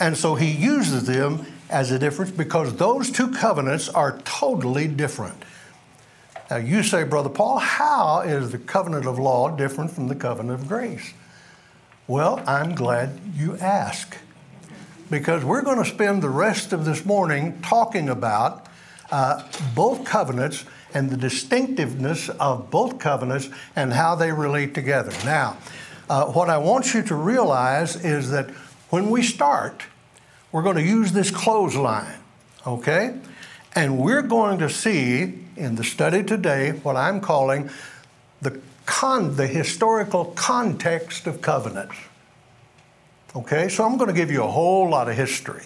And 0.01 0.17
so 0.17 0.35
he 0.35 0.51
uses 0.51 1.07
them 1.07 1.47
as 1.71 1.91
a 1.91 1.99
difference 1.99 2.31
because 2.31 2.75
those 2.77 3.11
two 3.11 3.31
covenants 3.31 3.89
are 3.89 4.19
totally 4.25 4.89
different. 4.89 5.43
Now, 6.49 6.59
you 6.59 6.85
say, 6.85 7.03
Brother 7.03 7.29
Paul, 7.29 7.59
how 7.59 8.21
is 8.21 8.53
the 8.53 8.59
covenant 8.59 9.07
of 9.07 9.19
law 9.19 9.51
different 9.57 9.91
from 9.91 10.07
the 10.07 10.15
covenant 10.15 10.61
of 10.61 10.69
grace? 10.69 11.13
Well, 12.07 12.41
I'm 12.47 12.77
glad 12.77 13.19
you 13.35 13.57
ask 13.57 14.17
because 15.11 15.45
we're 15.45 15.63
going 15.63 15.79
to 15.79 15.85
spend 15.85 16.23
the 16.23 16.29
rest 16.29 16.73
of 16.73 16.85
this 16.85 17.05
morning 17.05 17.61
talking 17.63 18.09
about 18.09 18.67
uh, 19.11 19.43
both 19.75 20.05
covenants 20.05 20.65
and 20.95 21.11
the 21.11 21.17
distinctiveness 21.17 22.29
of 22.29 22.71
both 22.71 23.01
covenants 23.01 23.49
and 23.75 23.93
how 23.93 24.15
they 24.15 24.31
relate 24.31 24.73
together. 24.73 25.13
Now, 25.25 25.57
uh, 26.09 26.27
what 26.27 26.49
I 26.49 26.59
want 26.59 26.95
you 26.95 27.03
to 27.03 27.15
realize 27.17 27.97
is 28.05 28.31
that 28.31 28.51
when 28.91 29.11
we 29.11 29.25
start, 29.25 29.83
we're 30.53 30.63
going 30.63 30.77
to 30.77 30.83
use 30.83 31.11
this 31.11 31.33
clothesline, 31.33 32.21
okay? 32.65 33.19
And 33.75 33.99
we're 33.99 34.23
going 34.23 34.61
to 34.61 34.71
see 34.71 35.46
in 35.57 35.75
the 35.77 35.85
study 35.85 36.23
today 36.23 36.71
what 36.71 36.97
I'm 36.97 37.21
calling 37.21 37.71
the, 38.43 38.61
con- 38.85 39.37
the 39.37 39.47
historical 39.47 40.27
context 40.27 41.27
of 41.27 41.41
covenants. 41.41 41.97
Okay, 43.35 43.69
so 43.69 43.85
I'm 43.85 43.97
going 43.97 44.09
to 44.09 44.15
give 44.15 44.31
you 44.31 44.43
a 44.43 44.49
whole 44.49 44.89
lot 44.89 45.09
of 45.09 45.17
history. 45.17 45.65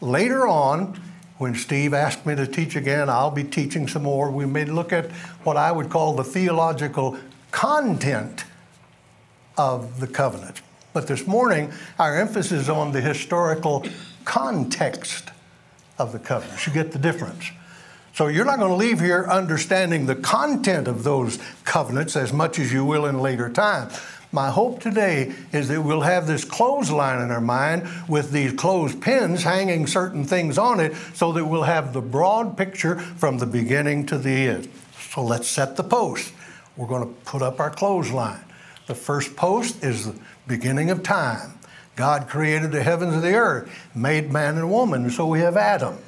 Later 0.00 0.46
on, 0.46 1.00
when 1.38 1.54
Steve 1.54 1.92
asked 1.92 2.24
me 2.24 2.34
to 2.34 2.46
teach 2.46 2.76
again, 2.76 3.10
I'll 3.10 3.30
be 3.30 3.44
teaching 3.44 3.88
some 3.88 4.04
more. 4.04 4.30
We 4.30 4.46
may 4.46 4.64
look 4.64 4.92
at 4.92 5.10
what 5.44 5.56
I 5.56 5.72
would 5.72 5.90
call 5.90 6.14
the 6.14 6.24
theological 6.24 7.18
content 7.50 8.44
of 9.58 10.00
the 10.00 10.06
covenant. 10.06 10.62
But 10.92 11.08
this 11.08 11.26
morning, 11.26 11.72
our 11.98 12.16
emphasis 12.16 12.52
is 12.52 12.68
on 12.68 12.92
the 12.92 13.00
historical 13.00 13.84
context 14.24 15.30
of 15.98 16.12
the 16.12 16.18
covenant. 16.18 16.66
You 16.66 16.72
get 16.72 16.92
the 16.92 16.98
difference. 16.98 17.50
So 18.16 18.28
you're 18.28 18.46
not 18.46 18.58
going 18.58 18.70
to 18.70 18.76
leave 18.76 18.98
here 18.98 19.26
understanding 19.28 20.06
the 20.06 20.14
content 20.14 20.88
of 20.88 21.04
those 21.04 21.38
covenants 21.64 22.16
as 22.16 22.32
much 22.32 22.58
as 22.58 22.72
you 22.72 22.82
will 22.82 23.04
in 23.04 23.18
later 23.18 23.50
time. 23.50 23.90
My 24.32 24.48
hope 24.48 24.80
today 24.80 25.34
is 25.52 25.68
that 25.68 25.82
we'll 25.82 26.00
have 26.00 26.26
this 26.26 26.42
clothesline 26.42 27.20
in 27.20 27.30
our 27.30 27.42
mind 27.42 27.86
with 28.08 28.30
these 28.30 28.54
clothespins 28.54 29.42
hanging 29.42 29.86
certain 29.86 30.24
things 30.24 30.56
on 30.56 30.80
it 30.80 30.94
so 31.12 31.30
that 31.32 31.44
we'll 31.44 31.64
have 31.64 31.92
the 31.92 32.00
broad 32.00 32.56
picture 32.56 32.98
from 32.98 33.36
the 33.36 33.44
beginning 33.44 34.06
to 34.06 34.16
the 34.16 34.30
end. 34.30 34.70
So 34.98 35.22
let's 35.22 35.46
set 35.46 35.76
the 35.76 35.84
post. 35.84 36.32
We're 36.74 36.88
going 36.88 37.06
to 37.06 37.14
put 37.26 37.42
up 37.42 37.60
our 37.60 37.70
clothesline. 37.70 38.44
The 38.86 38.94
first 38.94 39.36
post 39.36 39.84
is 39.84 40.06
the 40.06 40.18
beginning 40.46 40.88
of 40.88 41.02
time. 41.02 41.58
God 41.96 42.28
created 42.28 42.72
the 42.72 42.82
heavens 42.82 43.12
and 43.12 43.22
the 43.22 43.34
earth, 43.34 43.70
made 43.94 44.32
man 44.32 44.56
and 44.56 44.70
woman, 44.70 45.10
so 45.10 45.26
we 45.26 45.40
have 45.40 45.58
Adam. 45.58 45.98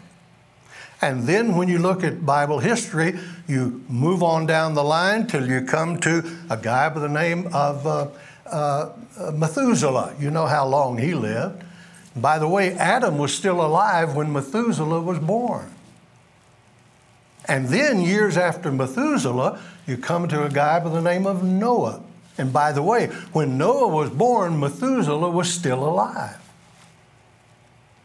And 1.00 1.24
then 1.24 1.54
when 1.54 1.68
you 1.68 1.78
look 1.78 2.02
at 2.02 2.26
Bible 2.26 2.58
history, 2.58 3.18
you 3.46 3.84
move 3.88 4.22
on 4.22 4.46
down 4.46 4.74
the 4.74 4.82
line 4.82 5.26
till 5.26 5.48
you 5.48 5.62
come 5.62 6.00
to 6.00 6.28
a 6.50 6.56
guy 6.56 6.88
by 6.88 7.00
the 7.00 7.08
name 7.08 7.48
of 7.52 7.86
uh, 7.86 8.08
uh, 8.46 8.90
Methuselah. 9.32 10.16
You 10.18 10.30
know 10.30 10.46
how 10.46 10.66
long 10.66 10.98
he 10.98 11.14
lived. 11.14 11.62
By 12.16 12.38
the 12.38 12.48
way, 12.48 12.72
Adam 12.74 13.16
was 13.18 13.32
still 13.32 13.64
alive 13.64 14.16
when 14.16 14.32
Methuselah 14.32 15.00
was 15.00 15.20
born. 15.20 15.70
And 17.46 17.68
then, 17.68 18.00
years 18.00 18.36
after 18.36 18.72
Methuselah, 18.72 19.60
you 19.86 19.96
come 19.96 20.28
to 20.28 20.44
a 20.44 20.50
guy 20.50 20.80
by 20.80 20.90
the 20.90 21.00
name 21.00 21.26
of 21.26 21.44
Noah. 21.44 22.02
And 22.36 22.52
by 22.52 22.72
the 22.72 22.82
way, 22.82 23.06
when 23.32 23.56
Noah 23.56 23.88
was 23.88 24.10
born, 24.10 24.58
Methuselah 24.60 25.30
was 25.30 25.52
still 25.52 25.82
alive. 25.82 26.38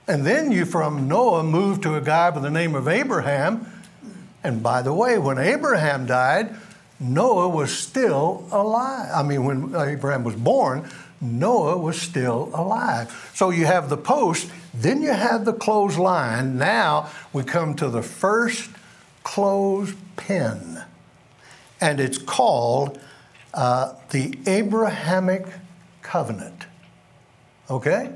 And 0.08 0.26
then 0.26 0.52
you 0.52 0.66
from 0.66 1.08
Noah 1.08 1.44
move 1.44 1.82
to 1.82 1.96
a 1.96 2.02
guy 2.02 2.30
by 2.32 2.42
the 2.42 2.50
name 2.50 2.76
of 2.76 2.88
Abraham. 2.88 3.72
And 4.44 4.62
by 4.62 4.82
the 4.82 4.94
way, 4.94 5.18
when 5.18 5.38
Abraham 5.38 6.06
died, 6.06 6.56
Noah 7.00 7.48
was 7.48 7.76
still 7.76 8.46
alive. 8.52 9.10
I 9.14 9.24
mean, 9.24 9.46
when 9.46 9.76
Abraham 9.76 10.24
was 10.24 10.36
born, 10.36 10.90
Noah 11.22 11.78
was 11.78 12.02
still 12.02 12.52
alive. 12.54 13.32
So 13.34 13.50
you 13.50 13.66
have 13.66 13.90
the 13.90 13.98
post, 13.98 14.50
then 14.74 15.02
you 15.02 15.14
have 15.14 15.46
the 15.46 15.54
clothesline. 15.54 16.58
Now 16.58 17.10
we 17.32 17.44
come 17.44 17.76
to 17.76 17.90
the 17.90 18.04
first 18.04 18.70
clothespin, 19.24 20.84
and 21.80 22.00
it's 22.02 22.18
called 22.18 23.00
uh, 23.54 23.94
the 24.10 24.38
Abrahamic 24.46 25.48
covenant. 26.02 26.66
Okay? 27.70 28.12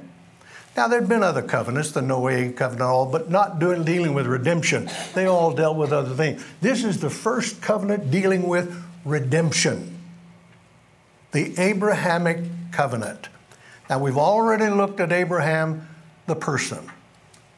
Now, 0.78 0.88
there'd 0.88 1.10
been 1.10 1.24
other 1.24 1.42
covenants, 1.42 1.90
the 1.90 2.02
Noahic 2.02 2.56
covenant, 2.56 2.84
all, 2.84 3.08
but 3.08 3.32
not 3.32 3.58
doing, 3.58 3.84
dealing 3.84 4.14
with 4.14 4.28
redemption. 4.28 4.88
They 5.16 5.26
all 5.26 5.52
dealt 5.52 5.76
with 5.76 5.92
other 5.92 6.14
things. 6.14 6.46
This 6.62 6.84
is 6.84 7.00
the 7.00 7.10
first 7.10 7.64
covenant 7.64 8.12
dealing 8.12 8.44
with 8.44 8.86
redemption, 9.04 9.98
the 11.32 11.60
Abrahamic 11.60 12.44
covenant. 12.72 13.30
Now, 13.90 13.98
we've 13.98 14.18
already 14.18 14.70
looked 14.70 15.00
at 15.00 15.12
Abraham, 15.12 15.90
the 16.28 16.36
person, 16.36 16.92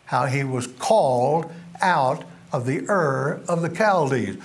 how 0.05 0.27
he 0.27 0.45
was 0.45 0.67
called 0.67 1.51
out 1.81 2.23
of 2.53 2.65
the 2.65 2.89
Ur 2.89 3.41
of 3.49 3.61
the 3.61 3.75
Chaldees. 3.75 4.37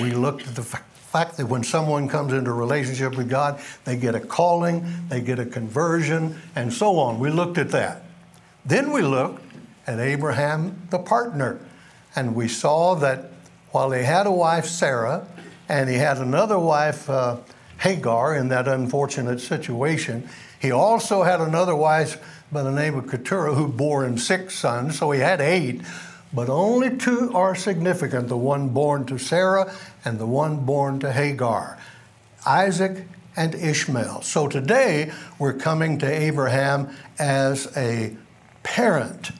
We 0.00 0.12
looked 0.12 0.46
at 0.46 0.54
the 0.54 0.62
fact 0.62 1.36
that 1.38 1.46
when 1.46 1.64
someone 1.64 2.08
comes 2.08 2.32
into 2.32 2.52
a 2.52 2.54
relationship 2.54 3.16
with 3.16 3.28
God, 3.28 3.60
they 3.84 3.96
get 3.96 4.14
a 4.14 4.20
calling, 4.20 4.86
they 5.08 5.20
get 5.20 5.40
a 5.40 5.46
conversion, 5.46 6.40
and 6.54 6.72
so 6.72 6.96
on. 7.00 7.18
We 7.18 7.30
looked 7.30 7.58
at 7.58 7.70
that. 7.70 8.04
Then 8.64 8.92
we 8.92 9.02
looked 9.02 9.42
at 9.86 9.98
Abraham, 9.98 10.86
the 10.90 10.98
partner, 10.98 11.60
and 12.14 12.34
we 12.34 12.48
saw 12.48 12.94
that 12.96 13.30
while 13.70 13.92
he 13.92 14.02
had 14.02 14.26
a 14.26 14.32
wife, 14.32 14.66
Sarah, 14.66 15.26
and 15.68 15.88
he 15.88 15.96
had 15.96 16.18
another 16.18 16.58
wife, 16.58 17.08
uh, 17.08 17.38
Hagar, 17.78 18.34
in 18.36 18.48
that 18.48 18.68
unfortunate 18.68 19.40
situation, 19.40 20.28
he 20.60 20.70
also 20.70 21.22
had 21.22 21.40
another 21.40 21.74
wife 21.74 22.22
by 22.52 22.62
the 22.62 22.70
name 22.70 22.96
of 22.96 23.08
Keturah 23.08 23.54
who 23.54 23.68
bore 23.68 24.04
him 24.04 24.18
six 24.18 24.54
sons, 24.54 24.98
so 24.98 25.10
he 25.12 25.20
had 25.20 25.40
eight, 25.40 25.80
but 26.32 26.48
only 26.48 26.96
two 26.96 27.32
are 27.34 27.54
significant 27.54 28.28
the 28.28 28.36
one 28.36 28.68
born 28.68 29.06
to 29.06 29.18
Sarah 29.18 29.74
and 30.04 30.18
the 30.18 30.26
one 30.26 30.64
born 30.64 31.00
to 31.00 31.12
Hagar 31.12 31.78
Isaac 32.46 33.06
and 33.36 33.54
Ishmael. 33.54 34.22
So 34.22 34.48
today 34.48 35.12
we're 35.38 35.54
coming 35.54 35.98
to 35.98 36.06
Abraham 36.06 36.94
as 37.18 37.74
a 37.76 38.16
parent. 38.62 39.30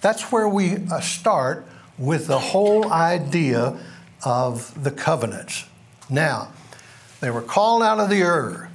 That's 0.00 0.30
where 0.32 0.48
we 0.48 0.76
uh, 0.76 1.00
start 1.00 1.66
with 1.98 2.26
the 2.26 2.38
whole 2.38 2.92
idea 2.92 3.78
of 4.24 4.82
the 4.82 4.90
covenants. 4.90 5.64
Now, 6.10 6.52
they 7.20 7.30
were 7.30 7.42
called 7.42 7.82
out 7.82 7.98
of 7.98 8.10
the 8.10 8.22
Ur. 8.22 8.68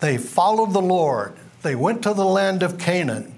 They 0.00 0.18
followed 0.18 0.72
the 0.72 0.82
Lord. 0.82 1.34
They 1.62 1.74
went 1.74 2.02
to 2.02 2.12
the 2.12 2.24
land 2.24 2.62
of 2.62 2.78
Canaan. 2.78 3.30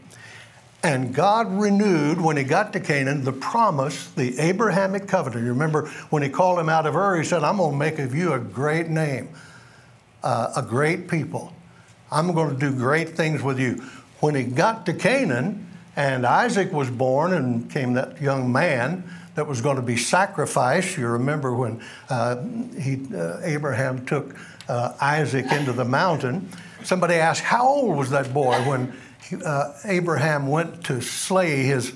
And 0.82 1.14
God 1.14 1.52
renewed, 1.52 2.20
when 2.20 2.36
he 2.36 2.44
got 2.44 2.72
to 2.74 2.80
Canaan, 2.80 3.24
the 3.24 3.32
promise, 3.32 4.08
the 4.10 4.38
Abrahamic 4.38 5.08
covenant. 5.08 5.42
You 5.42 5.52
remember 5.52 5.88
when 6.10 6.22
he 6.22 6.28
called 6.28 6.58
him 6.58 6.68
out 6.68 6.86
of 6.86 6.94
Ur, 6.94 7.16
he 7.16 7.24
said, 7.24 7.42
I'm 7.42 7.56
going 7.56 7.72
to 7.72 7.76
make 7.76 7.98
of 7.98 8.14
you 8.14 8.34
a 8.34 8.38
great 8.38 8.88
name, 8.88 9.28
uh, 10.22 10.52
a 10.56 10.62
great 10.62 11.08
people. 11.08 11.52
I'm 12.10 12.32
going 12.34 12.50
to 12.50 12.56
do 12.56 12.72
great 12.72 13.10
things 13.16 13.42
with 13.42 13.58
you. 13.58 13.82
When 14.20 14.34
he 14.34 14.44
got 14.44 14.86
to 14.86 14.94
Canaan 14.94 15.66
and 15.94 16.26
Isaac 16.26 16.72
was 16.72 16.90
born 16.90 17.32
and 17.32 17.70
came 17.70 17.94
that 17.94 18.20
young 18.20 18.50
man 18.52 19.04
that 19.34 19.46
was 19.46 19.60
going 19.60 19.76
to 19.76 19.82
be 19.82 19.96
sacrificed, 19.96 20.96
you 20.96 21.06
remember 21.06 21.54
when 21.54 21.82
uh, 22.08 22.42
he, 22.78 23.00
uh, 23.14 23.40
Abraham 23.42 24.06
took 24.06 24.34
uh, 24.68 24.94
Isaac 25.00 25.50
into 25.52 25.72
the 25.72 25.84
mountain. 25.84 26.48
Somebody 26.82 27.14
asked, 27.14 27.42
How 27.42 27.66
old 27.66 27.96
was 27.96 28.10
that 28.10 28.32
boy 28.32 28.56
when 28.66 28.94
he, 29.28 29.36
uh, 29.44 29.72
Abraham 29.84 30.48
went 30.48 30.84
to 30.84 31.00
slay 31.00 31.62
his 31.62 31.92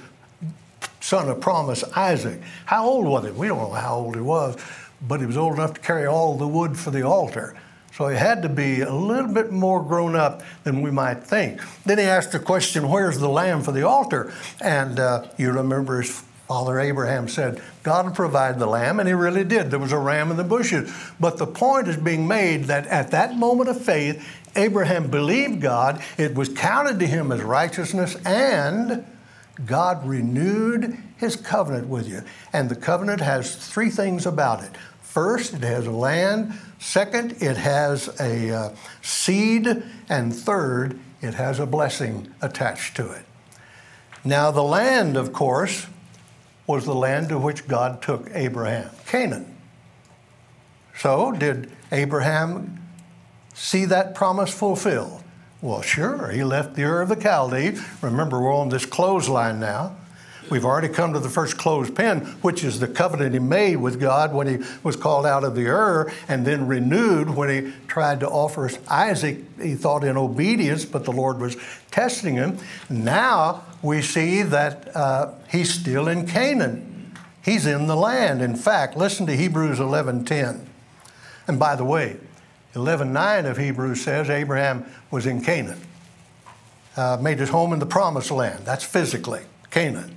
son 1.00 1.28
of 1.28 1.40
promise, 1.40 1.82
Isaac? 1.96 2.40
How 2.66 2.86
old 2.86 3.06
was 3.06 3.24
he? 3.24 3.30
We 3.30 3.48
don't 3.48 3.58
know 3.58 3.70
how 3.70 3.96
old 3.96 4.14
he 4.14 4.20
was, 4.20 4.56
but 5.00 5.20
he 5.20 5.26
was 5.26 5.36
old 5.36 5.54
enough 5.54 5.74
to 5.74 5.80
carry 5.80 6.06
all 6.06 6.36
the 6.36 6.48
wood 6.48 6.78
for 6.78 6.90
the 6.90 7.02
altar. 7.02 7.56
So 8.00 8.08
he 8.08 8.16
had 8.16 8.40
to 8.44 8.48
be 8.48 8.80
a 8.80 8.94
little 8.94 9.30
bit 9.30 9.52
more 9.52 9.82
grown 9.84 10.16
up 10.16 10.40
than 10.64 10.80
we 10.80 10.90
might 10.90 11.22
think. 11.22 11.60
Then 11.84 11.98
he 11.98 12.04
asked 12.04 12.32
the 12.32 12.38
question, 12.38 12.88
Where's 12.88 13.18
the 13.18 13.28
lamb 13.28 13.62
for 13.62 13.72
the 13.72 13.86
altar? 13.86 14.32
And 14.58 14.98
uh, 14.98 15.26
you 15.36 15.52
remember 15.52 16.00
his 16.00 16.24
father 16.48 16.80
Abraham 16.80 17.28
said, 17.28 17.60
God 17.82 18.06
will 18.06 18.14
provide 18.14 18.58
the 18.58 18.64
lamb, 18.64 19.00
and 19.00 19.06
he 19.06 19.12
really 19.12 19.44
did. 19.44 19.70
There 19.70 19.78
was 19.78 19.92
a 19.92 19.98
ram 19.98 20.30
in 20.30 20.38
the 20.38 20.44
bushes. 20.44 20.90
But 21.20 21.36
the 21.36 21.46
point 21.46 21.88
is 21.88 21.98
being 21.98 22.26
made 22.26 22.64
that 22.64 22.86
at 22.86 23.10
that 23.10 23.36
moment 23.36 23.68
of 23.68 23.78
faith, 23.78 24.26
Abraham 24.56 25.10
believed 25.10 25.60
God, 25.60 26.02
it 26.16 26.34
was 26.34 26.48
counted 26.48 27.00
to 27.00 27.06
him 27.06 27.30
as 27.30 27.42
righteousness, 27.42 28.16
and 28.24 29.04
God 29.66 30.06
renewed 30.06 30.96
his 31.18 31.36
covenant 31.36 31.88
with 31.88 32.08
you. 32.08 32.22
And 32.54 32.70
the 32.70 32.76
covenant 32.76 33.20
has 33.20 33.56
three 33.56 33.90
things 33.90 34.24
about 34.24 34.64
it. 34.64 34.70
First, 35.10 35.54
it 35.54 35.62
has 35.62 35.88
land. 35.88 36.52
Second, 36.78 37.32
it 37.42 37.56
has 37.56 38.08
a 38.20 38.54
uh, 38.54 38.74
seed. 39.02 39.82
And 40.08 40.32
third, 40.32 41.00
it 41.20 41.34
has 41.34 41.58
a 41.58 41.66
blessing 41.66 42.32
attached 42.40 42.94
to 42.94 43.10
it. 43.10 43.24
Now, 44.24 44.52
the 44.52 44.62
land, 44.62 45.16
of 45.16 45.32
course, 45.32 45.88
was 46.68 46.84
the 46.84 46.94
land 46.94 47.30
to 47.30 47.38
which 47.38 47.66
God 47.66 48.02
took 48.02 48.30
Abraham, 48.32 48.90
Canaan. 49.04 49.56
So, 50.96 51.32
did 51.32 51.72
Abraham 51.90 52.80
see 53.52 53.86
that 53.86 54.14
promise 54.14 54.54
fulfilled? 54.54 55.24
Well, 55.60 55.82
sure. 55.82 56.30
He 56.30 56.44
left 56.44 56.76
the 56.76 56.84
Ur 56.84 57.02
of 57.02 57.08
the 57.08 57.20
Chaldees. 57.20 57.84
Remember, 58.00 58.40
we're 58.40 58.54
on 58.54 58.68
this 58.68 58.86
clothesline 58.86 59.58
now. 59.58 59.96
We've 60.48 60.64
already 60.64 60.88
come 60.88 61.12
to 61.12 61.18
the 61.18 61.28
first 61.28 61.58
closed 61.58 61.94
pen, 61.94 62.20
which 62.42 62.64
is 62.64 62.80
the 62.80 62.88
covenant 62.88 63.34
he 63.34 63.38
made 63.38 63.76
with 63.76 64.00
God 64.00 64.32
when 64.32 64.46
he 64.46 64.66
was 64.82 64.96
called 64.96 65.26
out 65.26 65.44
of 65.44 65.54
the 65.54 65.66
Ur 65.66 66.10
and 66.28 66.46
then 66.46 66.66
renewed 66.66 67.30
when 67.30 67.48
he 67.50 67.72
tried 67.86 68.20
to 68.20 68.28
offer 68.28 68.70
Isaac, 68.88 69.38
he 69.60 69.74
thought 69.74 70.02
in 70.02 70.16
obedience, 70.16 70.84
but 70.84 71.04
the 71.04 71.12
Lord 71.12 71.38
was 71.38 71.56
testing 71.90 72.34
him. 72.34 72.58
Now 72.88 73.64
we 73.82 74.02
see 74.02 74.42
that 74.42 74.94
uh, 74.96 75.32
he's 75.50 75.72
still 75.72 76.08
in 76.08 76.26
Canaan. 76.26 77.14
He's 77.42 77.66
in 77.66 77.86
the 77.86 77.96
land. 77.96 78.42
In 78.42 78.56
fact, 78.56 78.96
listen 78.96 79.26
to 79.26 79.36
Hebrews 79.36 79.78
11:10. 79.78 80.66
And 81.46 81.58
by 81.58 81.74
the 81.76 81.84
way, 81.84 82.16
11:9 82.74 83.46
of 83.46 83.56
Hebrews 83.56 84.02
says 84.02 84.30
Abraham 84.30 84.84
was 85.10 85.26
in 85.26 85.42
Canaan, 85.42 85.80
uh, 86.96 87.18
made 87.20 87.38
his 87.38 87.48
home 87.48 87.72
in 87.72 87.78
the 87.78 87.86
promised 87.86 88.30
land. 88.30 88.64
That's 88.64 88.84
physically 88.84 89.42
Canaan. 89.70 90.16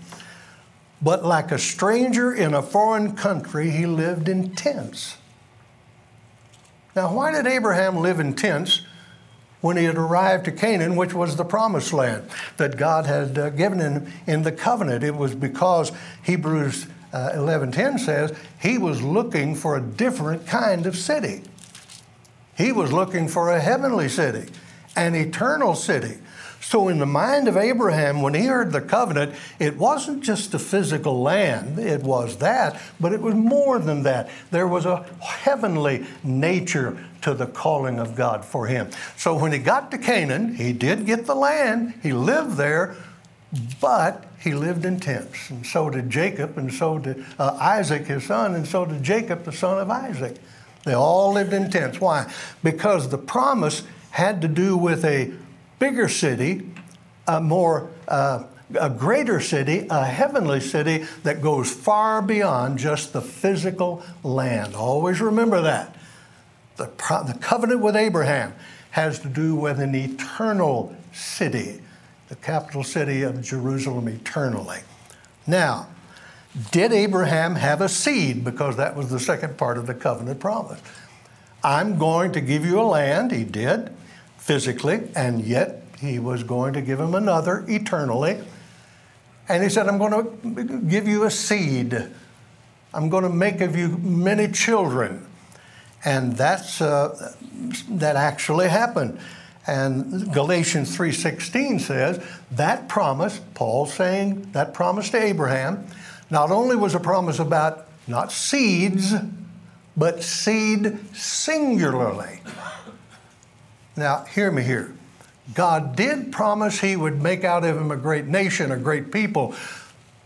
But 1.04 1.26
like 1.26 1.52
a 1.52 1.60
stranger 1.60 2.34
in 2.34 2.54
a 2.54 2.62
foreign 2.62 3.16
country, 3.16 3.70
he 3.72 3.86
lived 3.86 4.30
in 4.30 4.56
tents. 4.56 5.18
Now, 6.96 7.14
why 7.14 7.32
did 7.32 7.46
Abraham 7.46 7.98
live 7.98 8.22
in 8.22 8.36
tents 8.36 8.82
when 9.60 9.76
he 9.76 9.84
had 9.84 9.98
arrived 9.98 10.46
to 10.46 10.52
Canaan, 10.52 10.96
which 10.96 11.14
was 11.14 11.36
the 11.36 11.44
promised 11.44 11.92
land 11.92 12.30
that 12.56 12.78
God 12.78 13.06
had 13.06 13.38
uh, 13.38 13.50
given 13.50 13.80
him 13.80 14.14
in 14.28 14.44
the 14.44 14.52
covenant? 14.52 15.04
It 15.04 15.16
was 15.16 15.36
because 15.36 15.92
Hebrews 16.24 16.88
uh, 17.12 17.32
11:10 17.34 18.00
says 18.00 18.34
he 18.62 18.78
was 18.78 19.02
looking 19.02 19.56
for 19.56 19.76
a 19.76 19.82
different 19.82 20.48
kind 20.48 20.86
of 20.86 20.96
city. 20.96 21.42
He 22.56 22.72
was 22.72 22.94
looking 22.94 23.28
for 23.28 23.52
a 23.52 23.60
heavenly 23.60 24.08
city, 24.08 24.52
an 24.96 25.16
eternal 25.16 25.76
city. 25.76 26.20
So, 26.64 26.88
in 26.88 27.00
the 27.00 27.06
mind 27.06 27.50
of 27.50 27.58
Abraham, 27.58 28.22
when 28.22 28.34
he 28.34 28.46
heard 28.46 28.72
the 28.72 28.80
covenant, 28.80 29.34
it 29.60 29.78
wasn't 29.78 30.24
just 30.24 30.54
a 30.54 30.60
physical 30.60 31.22
land, 31.22 31.78
it 31.78 32.04
was 32.04 32.38
that, 32.38 32.82
but 33.02 33.12
it 33.12 33.22
was 33.22 33.36
more 33.36 33.80
than 33.80 34.04
that. 34.04 34.30
There 34.50 34.68
was 34.68 34.86
a 34.86 35.04
heavenly 35.20 36.06
nature 36.24 36.98
to 37.22 37.34
the 37.34 37.48
calling 37.48 38.00
of 38.00 38.16
God 38.16 38.46
for 38.46 38.68
him. 38.68 38.90
So, 39.18 39.38
when 39.38 39.52
he 39.52 39.60
got 39.60 39.92
to 39.92 39.98
Canaan, 39.98 40.56
he 40.56 40.72
did 40.72 41.06
get 41.06 41.26
the 41.26 41.36
land, 41.36 41.96
he 42.02 42.14
lived 42.14 42.56
there, 42.56 42.96
but 43.82 44.24
he 44.40 44.54
lived 44.54 44.86
in 44.86 45.02
tents, 45.02 45.50
and 45.50 45.66
so 45.66 45.90
did 45.90 46.10
Jacob, 46.10 46.58
and 46.58 46.74
so 46.74 46.98
did 46.98 47.26
uh, 47.38 47.58
Isaac, 47.60 48.08
his 48.08 48.24
son, 48.24 48.56
and 48.56 48.66
so 48.66 48.86
did 48.86 49.04
Jacob, 49.04 49.44
the 49.44 49.52
son 49.52 49.80
of 49.80 49.90
Isaac. 49.90 50.38
They 50.86 50.94
all 50.94 51.34
lived 51.34 51.52
in 51.52 51.70
tents. 51.70 52.00
Why? 52.00 52.32
Because 52.64 53.10
the 53.10 53.18
promise 53.18 53.84
had 54.12 54.42
to 54.42 54.48
do 54.48 54.78
with 54.78 55.04
a 55.04 55.34
bigger 55.80 56.08
city, 56.08 56.70
a 57.28 57.42
more 57.42 57.90
uh, 58.08 58.44
a 58.80 58.90
greater 58.90 59.40
city, 59.40 59.88
a 59.90 60.06
heavenly 60.06 60.60
city 60.60 61.06
that 61.24 61.42
goes 61.42 61.72
far 61.72 62.22
beyond 62.22 62.80
just 62.80 63.14
the 63.14 63.22
physical 63.22 64.04
land. 64.24 64.76
Always 64.76 65.22
remember 65.22 65.62
that. 65.62 65.96
The, 66.78 66.86
the 66.86 67.38
covenant 67.40 67.82
with 67.82 67.96
Abraham 67.96 68.54
has 68.92 69.20
to 69.20 69.28
do 69.28 69.56
with 69.56 69.80
an 69.80 69.94
eternal 69.94 70.96
city, 71.12 71.82
the 72.30 72.36
capital 72.36 72.84
city 72.84 73.22
of 73.22 73.42
Jerusalem 73.42 74.08
eternally. 74.08 74.80
Now, 75.46 75.88
did 76.72 76.92
Abraham 76.92 77.56
have 77.56 77.82
a 77.82 77.90
seed? 77.90 78.44
Because 78.44 78.78
that 78.78 78.96
was 78.96 79.10
the 79.10 79.20
second 79.20 79.58
part 79.58 79.78
of 79.78 79.88
the 79.88 79.94
covenant 79.94 80.40
promise. 80.40 80.82
I'm 81.64 81.98
going 81.98 82.32
to 82.34 82.42
give 82.42 82.66
you 82.66 82.80
a 82.80 82.84
land. 82.84 83.32
He 83.32 83.44
did 83.44 83.96
physically, 84.44 85.02
and 85.16 85.42
yet 85.42 85.82
he 86.00 86.20
was 86.20 86.44
going 86.44 86.74
to 86.74 86.82
give 86.82 87.00
him 87.00 87.16
another 87.16 87.64
eternally. 87.70 88.38
And 89.48 89.64
he 89.64 89.70
said, 89.70 89.88
I'm 89.88 89.98
going 89.98 90.12
to 90.12 90.82
give 90.82 91.08
you 91.08 91.24
a 91.24 91.32
seed. 91.32 92.10
I'm 92.94 93.10
going 93.10 93.24
to 93.24 93.30
make 93.30 93.62
of 93.62 93.78
you 93.78 93.98
many 93.98 94.50
children. 94.50 95.26
And 96.04 96.36
that's, 96.36 96.82
uh, 96.82 97.34
that 97.90 98.18
actually 98.18 98.68
happened. 98.68 99.18
And 99.66 100.34
Galatians 100.34 100.98
3:16 100.98 101.80
says 101.80 102.22
that 102.52 102.90
promise, 102.90 103.40
Paul 103.54 103.86
saying 103.86 104.50
that 104.52 104.74
promise 104.74 105.10
to 105.12 105.24
Abraham, 105.24 105.88
not 106.30 106.52
only 106.52 106.76
was 106.76 106.96
a 106.96 107.00
promise 107.00 107.40
about 107.40 107.88
not 108.06 108.34
seeds, 108.34 109.14
but 109.96 110.22
seed 110.22 110.98
singularly. 111.16 112.42
Now, 113.96 114.26
hear 114.26 114.52
me 114.52 114.64
here. 114.64 114.94
God 115.54 115.96
did 115.96 116.32
promise 116.32 116.80
he 116.80 116.96
would 116.96 117.22
make 117.22 117.44
out 117.44 117.64
of 117.64 117.78
him 117.78 117.92
a 117.92 117.98
great 117.98 118.26
nation, 118.26 118.72
a 118.72 118.78
great 118.78 119.12
people. 119.12 119.56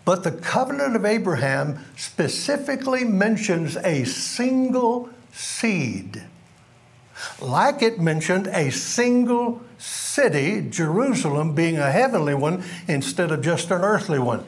But 0.05 0.23
the 0.23 0.31
covenant 0.31 0.95
of 0.95 1.05
Abraham 1.05 1.83
specifically 1.97 3.03
mentions 3.03 3.75
a 3.77 4.05
single 4.05 5.09
seed. 5.33 6.23
Like 7.41 7.81
it 7.81 7.99
mentioned 7.99 8.47
a 8.47 8.71
single 8.71 9.61
city, 9.77 10.65
Jerusalem, 10.69 11.55
being 11.55 11.77
a 11.77 11.91
heavenly 11.91 12.35
one 12.35 12.63
instead 12.87 13.31
of 13.31 13.41
just 13.41 13.71
an 13.71 13.81
earthly 13.81 14.19
one. 14.19 14.45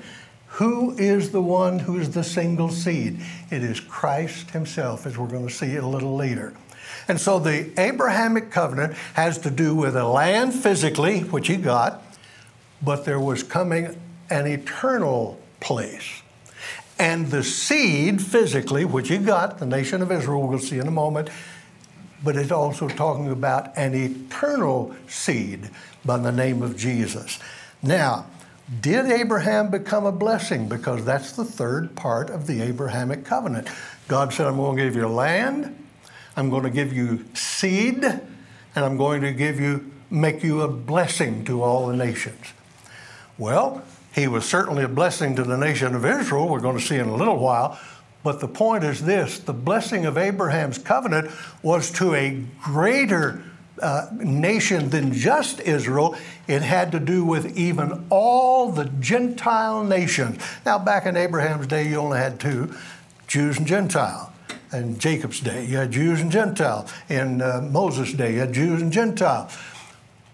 Who 0.53 0.95
is 0.97 1.31
the 1.31 1.41
one 1.41 1.79
who 1.79 1.99
is 1.99 2.11
the 2.11 2.23
single 2.23 2.69
seed? 2.69 3.19
It 3.49 3.63
is 3.63 3.79
Christ 3.79 4.51
Himself, 4.51 5.05
as 5.05 5.17
we're 5.17 5.27
going 5.27 5.47
to 5.47 5.53
see 5.53 5.75
a 5.75 5.85
little 5.85 6.15
later. 6.15 6.53
And 7.09 7.19
so 7.19 7.39
the 7.39 7.71
Abrahamic 7.77 8.51
covenant 8.51 8.93
has 9.15 9.39
to 9.39 9.49
do 9.49 9.75
with 9.75 9.97
a 9.97 10.07
land 10.07 10.53
physically, 10.53 11.21
which 11.21 11.47
he 11.47 11.57
got, 11.57 12.03
but 12.81 13.03
there 13.03 13.19
was 13.19 13.41
coming 13.43 13.99
an 14.29 14.45
eternal 14.45 15.39
place. 15.59 16.21
And 16.99 17.31
the 17.31 17.43
seed 17.43 18.21
physically, 18.21 18.85
which 18.85 19.07
he 19.07 19.17
got, 19.17 19.57
the 19.57 19.65
nation 19.65 20.01
of 20.01 20.11
Israel, 20.11 20.47
we'll 20.47 20.59
see 20.59 20.77
in 20.77 20.87
a 20.87 20.91
moment, 20.91 21.29
but 22.23 22.35
it's 22.35 22.51
also 22.51 22.87
talking 22.87 23.31
about 23.31 23.75
an 23.75 23.95
eternal 23.95 24.95
seed 25.07 25.69
by 26.05 26.17
the 26.17 26.31
name 26.31 26.61
of 26.61 26.77
Jesus. 26.77 27.39
Now, 27.81 28.27
did 28.81 29.07
Abraham 29.07 29.71
become 29.71 30.05
a 30.05 30.11
blessing? 30.11 30.69
Because 30.69 31.03
that's 31.05 31.31
the 31.31 31.45
third 31.45 31.95
part 31.95 32.29
of 32.29 32.45
the 32.45 32.61
Abrahamic 32.61 33.25
covenant. 33.25 33.67
God 34.07 34.31
said, 34.31 34.45
I'm 34.45 34.57
going 34.57 34.77
to 34.77 34.83
give 34.83 34.95
you 34.95 35.07
land, 35.07 35.75
I'm 36.35 36.49
going 36.49 36.63
to 36.63 36.69
give 36.69 36.93
you 36.93 37.25
seed, 37.33 38.03
and 38.03 38.21
I'm 38.75 38.97
going 38.97 39.21
to 39.21 39.33
give 39.33 39.59
you, 39.59 39.91
make 40.09 40.43
you 40.43 40.61
a 40.61 40.67
blessing 40.67 41.43
to 41.45 41.63
all 41.63 41.87
the 41.87 41.95
nations. 41.95 42.53
Well, 43.37 43.83
he 44.13 44.27
was 44.27 44.45
certainly 44.45 44.83
a 44.83 44.89
blessing 44.89 45.35
to 45.35 45.43
the 45.43 45.57
nation 45.57 45.95
of 45.95 46.05
Israel, 46.05 46.49
we're 46.49 46.59
going 46.59 46.77
to 46.77 46.83
see 46.83 46.97
in 46.97 47.07
a 47.07 47.15
little 47.15 47.37
while. 47.37 47.79
But 48.23 48.41
the 48.41 48.47
point 48.47 48.83
is 48.83 49.03
this 49.03 49.39
the 49.39 49.53
blessing 49.53 50.05
of 50.05 50.17
Abraham's 50.17 50.77
covenant 50.77 51.31
was 51.63 51.89
to 51.91 52.13
a 52.13 52.43
greater 52.61 53.41
uh, 53.81 54.07
nation 54.13 54.89
than 54.89 55.13
just 55.13 55.61
Israel. 55.61 56.17
It 56.47 56.61
had 56.61 56.91
to 56.91 56.99
do 56.99 57.23
with 57.23 57.57
even 57.57 58.05
all 58.09 58.71
the 58.71 58.85
Gentile 58.99 59.83
nations. 59.83 60.43
Now, 60.65 60.79
back 60.79 61.05
in 61.05 61.15
Abraham's 61.15 61.67
day, 61.67 61.87
you 61.87 61.97
only 61.97 62.17
had 62.17 62.39
two 62.39 62.75
Jews 63.27 63.57
and 63.57 63.67
Gentile 63.67 64.28
in 64.71 64.99
Jacob's 64.99 65.39
day. 65.39 65.65
You 65.65 65.77
had 65.77 65.91
Jews 65.91 66.21
and 66.21 66.31
Gentiles. 66.31 66.91
In 67.09 67.41
uh, 67.41 67.67
Moses' 67.71 68.13
day, 68.13 68.33
you 68.33 68.39
had 68.39 68.53
Jews 68.53 68.81
and 68.81 68.91
Gentiles. 68.91 69.57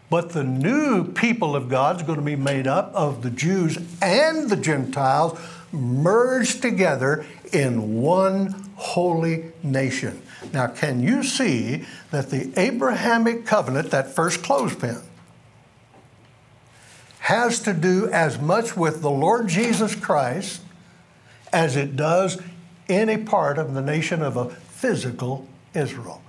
But 0.10 0.32
the 0.32 0.44
new 0.44 1.12
people 1.12 1.56
of 1.56 1.68
God 1.68 1.98
is 1.98 2.04
going 2.04 2.20
to 2.20 2.26
be 2.26 2.36
made 2.36 2.68
up 2.68 2.94
of 2.94 3.24
the 3.24 3.32
Jews 3.32 3.78
and 4.02 4.50
the 4.50 4.56
Gentiles 4.56 5.40
merged 5.72 6.62
together 6.62 7.26
in 7.52 8.02
one 8.02 8.70
holy 8.76 9.52
nation. 9.64 10.22
Now, 10.54 10.68
can 10.68 11.02
you 11.02 11.24
see 11.24 11.86
that 12.12 12.30
the 12.30 12.52
Abrahamic 12.60 13.46
covenant, 13.46 13.92
that 13.92 14.14
first 14.14 14.44
clothespin, 14.44 15.02
has 17.20 17.60
to 17.62 17.74
do 17.74 18.08
as 18.12 18.40
much 18.40 18.78
with 18.78 19.02
the 19.02 19.10
Lord 19.10 19.48
Jesus 19.48 19.96
Christ 19.96 20.62
as 21.52 21.76
it 21.76 21.96
does 21.96 22.40
any 22.90 23.18
part 23.18 23.58
of 23.58 23.74
the 23.74 23.82
nation 23.82 24.22
of 24.22 24.38
a 24.38 24.50
physical 24.50 25.48
Israel. 25.74 26.22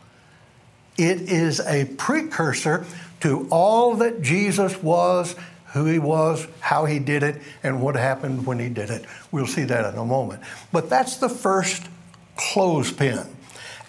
It 0.97 1.23
is 1.23 1.61
a 1.61 1.85
precursor 1.97 2.87
to 3.21 3.47
all 3.51 3.97
that 3.97 4.23
Jesus 4.23 4.83
was, 4.83 5.35
who 5.73 5.85
he 5.87 5.99
was, 5.99 6.47
how 6.61 6.87
he 6.87 6.99
did 6.99 7.23
it, 7.23 7.41
and 7.63 7.83
what 7.83 7.97
happened 7.97 8.47
when 8.47 8.59
he 8.59 8.69
did 8.69 8.91
it. 8.91 9.05
We'll 9.31 9.47
see 9.47 9.65
that 9.65 9.93
in 9.93 9.99
a 9.99 10.05
moment. 10.05 10.43
But 10.73 10.89
that's 10.89 11.17
the 11.17 11.29
first 11.29 11.89
clothespin. 12.37 13.27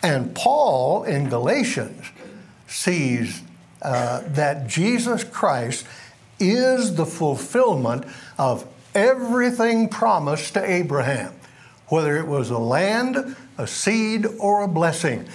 And 0.04 0.36
Paul 0.36 1.04
in 1.04 1.30
Galatians 1.30 2.06
sees 2.68 3.42
uh, 3.82 4.22
that 4.28 4.68
Jesus 4.68 5.24
Christ 5.24 5.86
is 6.40 6.96
the 6.96 7.06
fulfillment 7.06 8.06
of 8.38 8.68
everything 8.94 9.90
promised 9.90 10.54
to 10.54 10.64
Abraham 10.64 11.34
whether 11.88 12.18
it 12.18 12.28
was 12.28 12.50
a 12.50 12.58
land, 12.58 13.36
a 13.58 13.68
seed, 13.68 14.26
or 14.40 14.64
a 14.64 14.68
blessing. 14.68 15.28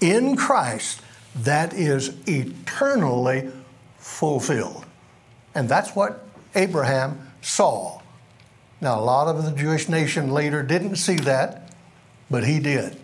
In 0.00 0.36
Christ, 0.36 1.02
that 1.36 1.72
is 1.72 2.16
eternally 2.26 3.50
fulfilled. 3.98 4.84
And 5.54 5.68
that's 5.68 5.94
what 5.94 6.24
Abraham 6.54 7.30
saw. 7.42 8.00
Now, 8.80 8.98
a 8.98 9.02
lot 9.02 9.28
of 9.28 9.44
the 9.44 9.52
Jewish 9.52 9.88
nation 9.88 10.30
later 10.30 10.62
didn't 10.62 10.96
see 10.96 11.16
that, 11.16 11.72
but 12.30 12.44
he 12.44 12.58
did. 12.58 12.96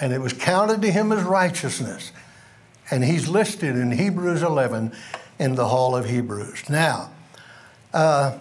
And 0.00 0.12
it 0.12 0.20
was 0.20 0.32
counted 0.32 0.82
to 0.82 0.92
him 0.92 1.12
as 1.12 1.22
righteousness. 1.22 2.12
And 2.90 3.04
he's 3.04 3.28
listed 3.28 3.74
in 3.74 3.90
Hebrews 3.90 4.42
11 4.42 4.92
in 5.38 5.54
the 5.54 5.66
Hall 5.66 5.96
of 5.96 6.08
Hebrews. 6.08 6.68
Now, 6.68 7.10
uh, 7.92 8.38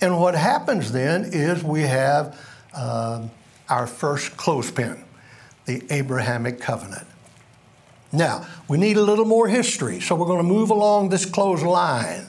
and 0.00 0.18
what 0.18 0.34
happens 0.34 0.92
then 0.92 1.24
is 1.24 1.62
we 1.62 1.82
have 1.82 2.38
uh, 2.74 3.26
our 3.68 3.86
first 3.86 4.36
clothespin, 4.36 5.04
the 5.66 5.82
Abrahamic 5.90 6.60
covenant. 6.60 7.06
Now, 8.12 8.46
we 8.68 8.76
need 8.76 8.96
a 8.96 9.02
little 9.02 9.24
more 9.24 9.46
history, 9.48 10.00
so 10.00 10.16
we're 10.16 10.26
going 10.26 10.42
to 10.42 10.48
move 10.48 10.70
along 10.70 11.10
this 11.10 11.24
clothesline 11.24 12.26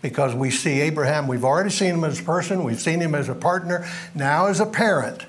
because 0.00 0.34
we 0.34 0.50
see 0.50 0.80
Abraham, 0.80 1.28
we've 1.28 1.44
already 1.44 1.70
seen 1.70 1.94
him 1.94 2.04
as 2.04 2.20
a 2.20 2.22
person, 2.22 2.64
we've 2.64 2.80
seen 2.80 3.00
him 3.00 3.14
as 3.14 3.28
a 3.28 3.34
partner, 3.34 3.86
now 4.14 4.46
as 4.46 4.60
a 4.60 4.66
parent. 4.66 5.26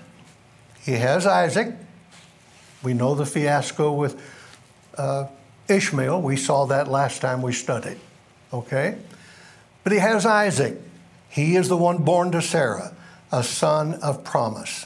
He 0.82 0.94
has 0.94 1.26
Isaac. 1.26 1.76
We 2.82 2.94
know 2.94 3.16
the 3.16 3.26
fiasco 3.26 3.94
with 3.94 4.22
uh, 4.98 5.28
Ishmael. 5.70 6.22
We 6.22 6.36
saw 6.36 6.66
that 6.66 6.88
last 6.88 7.22
time 7.22 7.42
we 7.42 7.54
studied. 7.54 8.00
Okay? 8.52 8.98
But 9.84 9.94
he 9.94 10.00
has 10.00 10.26
Isaac. 10.26 10.78
He 11.30 11.56
is 11.56 11.70
the 11.70 11.78
one 11.78 12.00
born 12.00 12.32
to 12.32 12.42
Sarah 12.42 12.94
a 13.34 13.44
son 13.44 13.96
of 13.96 14.24
promise. 14.24 14.86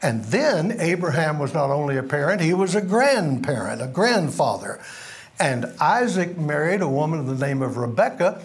And 0.00 0.24
then 0.24 0.80
Abraham 0.80 1.38
was 1.38 1.52
not 1.52 1.70
only 1.70 1.98
a 1.98 2.02
parent, 2.02 2.40
he 2.40 2.54
was 2.54 2.74
a 2.74 2.80
grandparent, 2.80 3.82
a 3.82 3.86
grandfather. 3.86 4.80
And 5.38 5.66
Isaac 5.78 6.38
married 6.38 6.80
a 6.80 6.88
woman 6.88 7.18
of 7.18 7.26
the 7.26 7.46
name 7.46 7.60
of 7.60 7.76
Rebekah, 7.76 8.40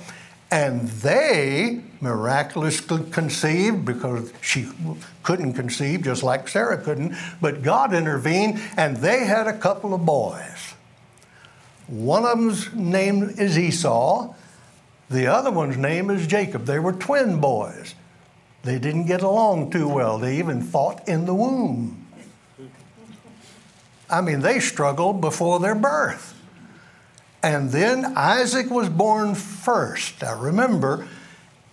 and 0.52 0.88
they 0.90 1.82
miraculously 2.02 3.04
conceived 3.12 3.86
because 3.86 4.34
she 4.42 4.68
couldn't 5.24 5.54
conceive, 5.54 6.04
just 6.04 6.24
like 6.24 6.48
Sarah 6.48 6.78
couldn't. 6.78 7.16
But 7.40 7.64
God 7.64 7.94
intervened, 7.94 8.60
and 8.76 8.98
they 8.98 9.26
had 9.26 9.48
a 9.48 9.58
couple 9.58 9.94
of 9.94 10.06
boys. 10.06 10.74
One 11.88 12.26
of 12.26 12.38
them's 12.38 12.74
name 12.74 13.24
is 13.38 13.58
Esau, 13.58 14.34
the 15.10 15.28
other 15.28 15.52
one's 15.52 15.78
name 15.78 16.10
is 16.10 16.26
Jacob. 16.26 16.66
They 16.66 16.80
were 16.80 16.94
twin 16.94 17.40
boys. 17.40 17.94
They 18.66 18.80
didn't 18.80 19.06
get 19.06 19.22
along 19.22 19.70
too 19.70 19.88
well. 19.88 20.18
They 20.18 20.40
even 20.40 20.64
fought 20.64 21.08
in 21.08 21.28
the 21.28 21.36
womb. 21.36 22.08
I 24.10 24.22
mean, 24.22 24.40
they 24.40 24.60
struggled 24.60 25.22
before 25.22 25.60
their 25.60 25.76
birth. 25.76 26.34
And 27.44 27.70
then 27.70 28.18
Isaac 28.18 28.72
was 28.72 28.90
born 28.90 29.36
first. 29.36 30.24
Now 30.24 30.42
remember, 30.42 31.08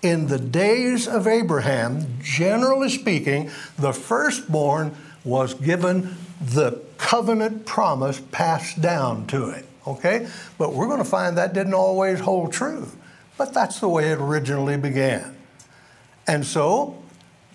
in 0.03 0.27
the 0.27 0.39
days 0.39 1.09
of 1.09 1.27
Abraham, 1.27 2.19
generally 2.23 2.91
speaking, 2.91 3.51
the 3.79 3.95
firstborn 3.95 4.95
was 5.25 5.55
given 5.55 6.15
the 6.43 6.83
covenant 6.99 7.65
promise 7.65 8.21
passed 8.33 8.83
down 8.83 9.27
to 9.29 9.49
it. 9.49 9.65
Okay? 9.87 10.29
But 10.59 10.75
we're 10.75 10.89
going 10.89 10.99
to 10.99 11.05
find 11.05 11.39
that 11.39 11.55
didn't 11.55 11.73
always 11.73 12.21
hold 12.21 12.53
true. 12.53 12.89
But 13.39 13.55
that's 13.55 13.81
the 13.81 13.89
way 13.89 14.11
it 14.11 14.19
originally 14.19 14.77
began. 14.77 15.39
And 16.27 16.45
so 16.47 17.03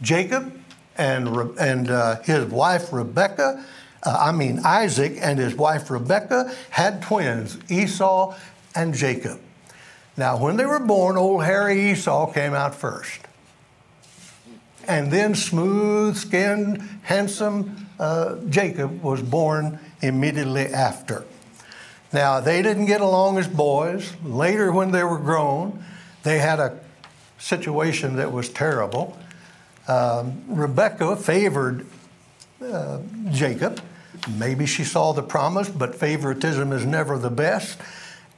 Jacob 0.01 0.53
and, 0.97 1.27
and 1.59 1.89
uh, 1.89 2.21
his 2.21 2.45
wife 2.45 2.91
Rebekah, 2.91 3.63
uh, 4.03 4.17
I 4.19 4.31
mean 4.31 4.59
Isaac 4.63 5.17
and 5.21 5.39
his 5.39 5.55
wife 5.55 5.89
Rebekah 5.89 6.53
had 6.71 7.01
twins, 7.01 7.57
Esau 7.69 8.35
and 8.75 8.93
Jacob. 8.93 9.39
Now, 10.15 10.37
when 10.37 10.57
they 10.57 10.65
were 10.65 10.79
born, 10.79 11.15
old 11.15 11.43
hairy 11.43 11.91
Esau 11.91 12.31
came 12.33 12.53
out 12.53 12.73
first. 12.73 13.19
And 14.87 15.11
then 15.11 15.35
smooth 15.35 16.15
skinned, 16.15 16.81
handsome 17.03 17.87
uh, 17.99 18.37
Jacob 18.49 19.03
was 19.03 19.21
born 19.21 19.79
immediately 20.01 20.67
after. 20.67 21.25
Now, 22.13 22.39
they 22.39 22.61
didn't 22.61 22.85
get 22.85 23.01
along 23.01 23.37
as 23.37 23.47
boys. 23.47 24.13
Later, 24.23 24.71
when 24.71 24.91
they 24.91 25.03
were 25.03 25.19
grown, 25.19 25.83
they 26.23 26.39
had 26.39 26.59
a 26.59 26.79
situation 27.37 28.15
that 28.17 28.31
was 28.31 28.49
terrible. 28.49 29.17
Um, 29.87 30.43
Rebecca 30.47 31.15
favored 31.15 31.85
uh, 32.63 32.99
Jacob. 33.31 33.81
Maybe 34.37 34.65
she 34.65 34.83
saw 34.83 35.13
the 35.13 35.23
promise, 35.23 35.69
but 35.69 35.95
favoritism 35.95 36.73
is 36.73 36.85
never 36.85 37.17
the 37.17 37.29
best. 37.29 37.79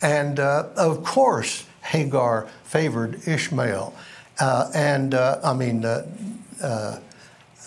And 0.01 0.39
uh, 0.39 0.67
of 0.75 1.03
course, 1.03 1.65
Hagar 1.81 2.47
favored 2.63 3.27
Ishmael. 3.27 3.93
Uh, 4.39 4.71
and 4.73 5.13
uh, 5.13 5.39
I 5.43 5.53
mean, 5.53 5.83
uh, 5.83 6.05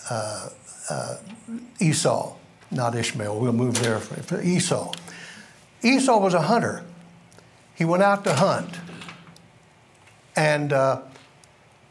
uh, 0.09 0.49
Esau, 1.79 2.35
not 2.71 2.95
Ishmael. 2.95 3.39
We'll 3.39 3.53
move 3.53 3.81
there 3.81 3.99
for 3.99 4.41
Esau. 4.41 4.93
Esau 5.81 6.19
was 6.19 6.33
a 6.33 6.43
hunter. 6.43 6.83
He 7.75 7.85
went 7.85 8.03
out 8.03 8.23
to 8.23 8.35
hunt. 8.35 8.75
And 10.35 10.73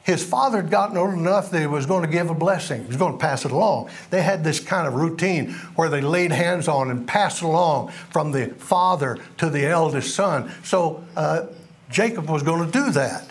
his 0.05 0.25
father 0.25 0.61
had 0.61 0.71
gotten 0.71 0.97
old 0.97 1.15
enough 1.15 1.51
that 1.51 1.61
he 1.61 1.67
was 1.67 1.87
going 1.87 2.03
to 2.03 2.11
give 2.11 2.29
a 2.29 2.35
blessing. 2.35 2.83
He 2.83 2.88
was 2.88 2.97
going 2.97 3.12
to 3.12 3.19
pass 3.19 3.45
it 3.45 3.53
along. 3.53 3.91
They 4.11 4.23
had 4.23 4.43
this 4.43 4.59
kind 4.59 4.88
of 4.88 4.95
routine 4.95 5.53
where 5.77 5.88
they 5.88 6.01
laid 6.01 6.33
hands 6.33 6.67
on 6.67 6.91
and 6.91 7.07
passed 7.07 7.43
along 7.43 7.93
from 8.11 8.33
the 8.33 8.49
father 8.59 9.19
to 9.38 9.49
the 9.49 9.67
eldest 9.67 10.15
son. 10.15 10.51
So 10.65 11.05
uh, 11.17 11.47
Jacob 11.88 12.29
was 12.29 12.43
going 12.43 12.67
to 12.67 12.73
do 12.73 12.91
that. 12.93 13.31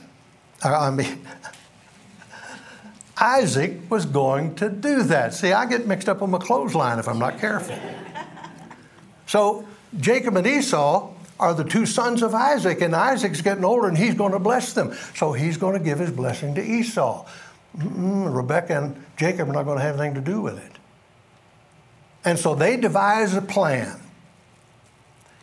I 0.64 0.92
mean, 0.92 1.28
Isaac 3.20 3.90
was 3.90 4.06
going 4.06 4.56
to 4.56 4.70
do 4.70 5.04
that. 5.04 5.34
See, 5.34 5.52
I 5.52 5.66
get 5.66 5.88
mixed 5.88 6.08
up 6.08 6.22
on 6.22 6.32
my 6.32 6.40
clothesline 6.40 7.00
if 7.00 7.08
I'm 7.10 7.20
not 7.20 7.38
careful. 7.40 7.78
So 9.28 9.68
Jacob 10.00 10.38
and 10.38 10.48
Esau 10.48 11.14
are 11.42 11.54
the 11.54 11.64
two 11.64 11.86
sons 11.86 12.22
of 12.22 12.34
Isaac, 12.36 12.82
and 12.82 12.96
Isaac's 12.96 13.42
getting 13.42 13.66
older 13.66 13.88
and 13.88 13.98
he's 13.98 14.14
going 14.14 14.32
to 14.32 14.40
bless 14.40 14.74
them. 14.74 14.94
So 15.16 15.34
he's 15.34 15.58
going 15.58 15.78
to 15.78 15.84
give 15.84 16.00
his 16.00 16.12
blessing 16.12 16.56
to 16.56 16.64
Esau. 16.64 17.26
Mm-mm, 17.78 18.34
Rebecca 18.34 18.78
and 18.78 19.06
Jacob 19.18 19.50
are 19.50 19.54
not 19.54 19.64
going 19.64 19.78
to 19.78 19.84
have 19.84 20.00
anything 20.00 20.16
to 20.16 20.22
do 20.22 20.40
with 20.40 20.64
it. 20.64 20.72
And 22.24 22.38
so 22.38 22.54
they 22.54 22.78
devise 22.78 23.34
a 23.34 23.42
plan. 23.42 24.00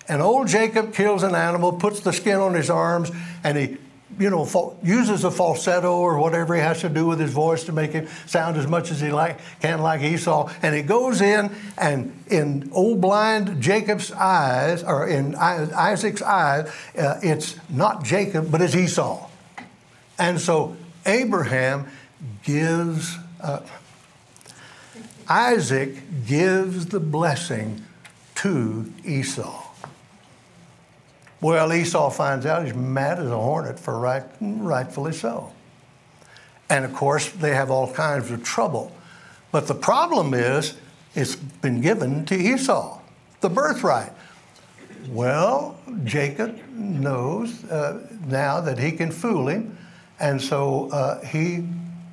And 0.09 0.23
old 0.23 0.49
Jacob 0.49 0.95
kills 0.95 1.23
an 1.23 1.35
animal, 1.35 1.73
puts 1.73 2.01
the 2.01 2.13
skin 2.13 2.39
on 2.39 2.55
his 2.55 2.71
arms, 2.71 3.11
and 3.43 3.59
he 3.59 3.77
you 4.19 4.31
know, 4.31 4.77
uses 4.83 5.25
a 5.25 5.31
falsetto 5.31 5.97
or 5.97 6.19
whatever 6.19 6.55
he 6.55 6.61
has 6.61 6.81
to 6.81 6.89
do 6.89 7.07
with 7.07 7.21
his 7.21 7.33
voice 7.33 7.65
to 7.65 7.73
make 7.73 7.93
him 7.93 8.09
sound 8.27 8.57
as 8.57 8.67
much 8.67 8.91
as 8.91 9.01
he 9.01 9.11
like, 9.11 9.39
can 9.61 9.81
like 9.81 10.01
Esau. 10.01 10.51
And 10.63 10.75
he 10.75 10.83
goes 10.83 11.21
in, 11.21 11.55
and 11.77 12.25
in 12.29 12.71
old 12.73 13.01
blind 13.01 13.61
Jacob's 13.61 14.11
eyes, 14.13 14.83
or 14.83 15.07
in 15.07 15.35
Isaac's 15.35 16.23
eyes, 16.23 16.71
uh, 16.97 17.21
it's 17.23 17.57
not 17.69 18.05
Jacob, 18.05 18.51
but 18.51 18.63
it's 18.63 18.75
Esau. 18.75 19.29
And 20.19 20.41
so 20.41 20.77
Abraham 21.05 21.87
gives, 22.43 23.17
uh, 23.41 23.61
Isaac 25.29 26.27
gives 26.27 26.87
the 26.87 27.01
blessing 27.01 27.85
to 28.37 28.91
Esau. 29.05 29.68
Well, 31.41 31.73
Esau 31.73 32.11
finds 32.11 32.47
out 32.47 32.65
he's 32.65 32.75
mad 32.75 33.19
as 33.21 33.31
a 33.31 33.37
hornet 33.37 33.79
for 33.79 33.99
right, 33.99 34.25
rightfully 34.41 35.13
so. 35.13 35.53
And 36.69 36.85
of 36.85 36.93
course, 36.93 37.31
they 37.31 37.55
have 37.55 37.71
all 37.71 37.93
kinds 37.93 38.31
of 38.31 38.43
trouble. 38.43 38.93
But 39.53 39.67
the 39.67 39.75
problem 39.75 40.35
is, 40.35 40.75
it's 41.15 41.37
been 41.37 41.81
given 41.81 42.27
to 42.27 42.35
Esau, 42.35 43.01
the 43.41 43.49
birthright. 43.49 44.13
Well, 45.09 45.79
Jacob 46.05 46.61
knows 46.73 47.65
uh, 47.65 48.07
now 48.27 48.61
that 48.61 48.79
he 48.79 48.93
can 48.93 49.11
fool 49.11 49.49
him, 49.49 49.79
and 50.21 50.43
so 50.43 50.91
uh, 50.91 51.25
he 51.25 51.65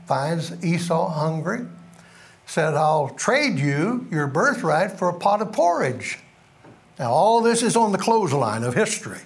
finds 0.08 0.64
Esau 0.64 1.10
hungry, 1.10 1.66
said, 2.46 2.76
I'll 2.76 3.10
trade 3.10 3.58
you 3.58 4.08
your 4.12 4.28
birthright 4.28 4.98
for 4.98 5.10
a 5.10 5.14
pot 5.14 5.42
of 5.42 5.52
porridge. 5.52 6.20
Now, 6.98 7.12
all 7.12 7.42
this 7.42 7.62
is 7.62 7.76
on 7.76 7.92
the 7.92 7.98
clothesline 7.98 8.64
of 8.64 8.74
history. 8.74 9.20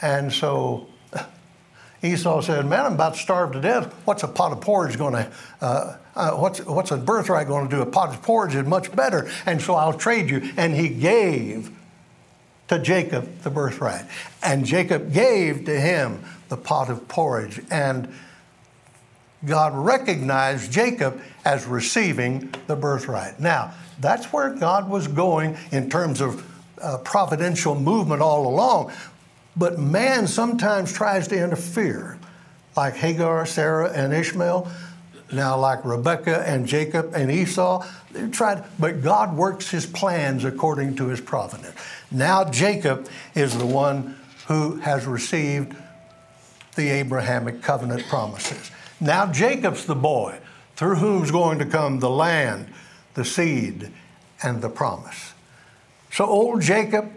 And 0.00 0.32
so 0.32 0.86
Esau 2.02 2.40
said, 2.42 2.66
Man, 2.66 2.86
I'm 2.86 2.94
about 2.94 3.14
to 3.14 3.20
starve 3.20 3.52
to 3.52 3.60
death. 3.60 3.92
What's 4.04 4.22
a 4.22 4.28
pot 4.28 4.52
of 4.52 4.60
porridge 4.60 4.96
going 4.96 5.14
to, 5.14 5.32
uh, 5.60 5.96
uh, 6.14 6.30
what's, 6.32 6.64
what's 6.64 6.90
a 6.90 6.96
birthright 6.96 7.48
going 7.48 7.68
to 7.68 7.76
do? 7.76 7.82
A 7.82 7.86
pot 7.86 8.10
of 8.10 8.22
porridge 8.22 8.54
is 8.54 8.66
much 8.66 8.94
better. 8.94 9.30
And 9.46 9.60
so 9.60 9.74
I'll 9.74 9.94
trade 9.94 10.30
you. 10.30 10.52
And 10.56 10.74
he 10.74 10.88
gave 10.88 11.70
to 12.68 12.78
Jacob 12.78 13.40
the 13.42 13.50
birthright. 13.50 14.04
And 14.42 14.64
Jacob 14.64 15.12
gave 15.12 15.64
to 15.64 15.80
him 15.80 16.22
the 16.48 16.56
pot 16.56 16.88
of 16.88 17.08
porridge. 17.08 17.60
And 17.70 18.14
God 19.44 19.74
recognized 19.74 20.70
Jacob 20.70 21.20
as 21.44 21.66
receiving 21.66 22.54
the 22.66 22.76
birthright. 22.76 23.40
Now, 23.40 23.72
that's 24.00 24.32
where 24.32 24.50
God 24.50 24.88
was 24.88 25.08
going 25.08 25.56
in 25.72 25.88
terms 25.88 26.20
of 26.20 26.46
uh, 26.80 26.98
providential 26.98 27.74
movement 27.74 28.22
all 28.22 28.46
along. 28.46 28.92
But 29.56 29.78
man 29.78 30.26
sometimes 30.26 30.92
tries 30.92 31.28
to 31.28 31.42
interfere, 31.42 32.18
like 32.76 32.94
Hagar, 32.94 33.46
Sarah, 33.46 33.90
and 33.90 34.12
Ishmael. 34.12 34.70
Now, 35.32 35.58
like 35.58 35.84
Rebekah 35.84 36.48
and 36.48 36.66
Jacob 36.66 37.12
and 37.14 37.30
Esau, 37.30 37.86
they 38.12 38.28
tried, 38.30 38.64
but 38.78 39.02
God 39.02 39.36
works 39.36 39.70
his 39.70 39.86
plans 39.86 40.44
according 40.44 40.96
to 40.96 41.06
his 41.06 41.20
providence. 41.20 41.76
Now, 42.10 42.44
Jacob 42.44 43.08
is 43.34 43.56
the 43.56 43.66
one 43.66 44.16
who 44.48 44.76
has 44.76 45.06
received 45.06 45.76
the 46.74 46.88
Abrahamic 46.88 47.62
covenant 47.62 48.06
promises. 48.08 48.70
Now, 49.00 49.30
Jacob's 49.30 49.86
the 49.86 49.94
boy 49.94 50.38
through 50.76 50.96
whom's 50.96 51.30
going 51.30 51.58
to 51.58 51.66
come 51.66 52.00
the 52.00 52.10
land, 52.10 52.66
the 53.14 53.24
seed, 53.24 53.90
and 54.42 54.60
the 54.62 54.68
promise. 54.68 55.32
So, 56.10 56.26
old 56.26 56.60
Jacob, 56.60 57.10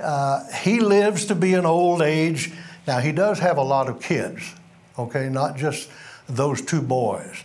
uh, 0.00 0.44
he 0.52 0.80
lives 0.80 1.26
to 1.26 1.34
be 1.34 1.54
an 1.54 1.66
old 1.66 2.02
age. 2.02 2.52
Now, 2.86 3.00
he 3.00 3.12
does 3.12 3.38
have 3.40 3.56
a 3.56 3.62
lot 3.62 3.88
of 3.88 4.00
kids, 4.00 4.54
okay, 4.98 5.28
not 5.28 5.56
just 5.56 5.90
those 6.28 6.62
two 6.62 6.82
boys. 6.82 7.42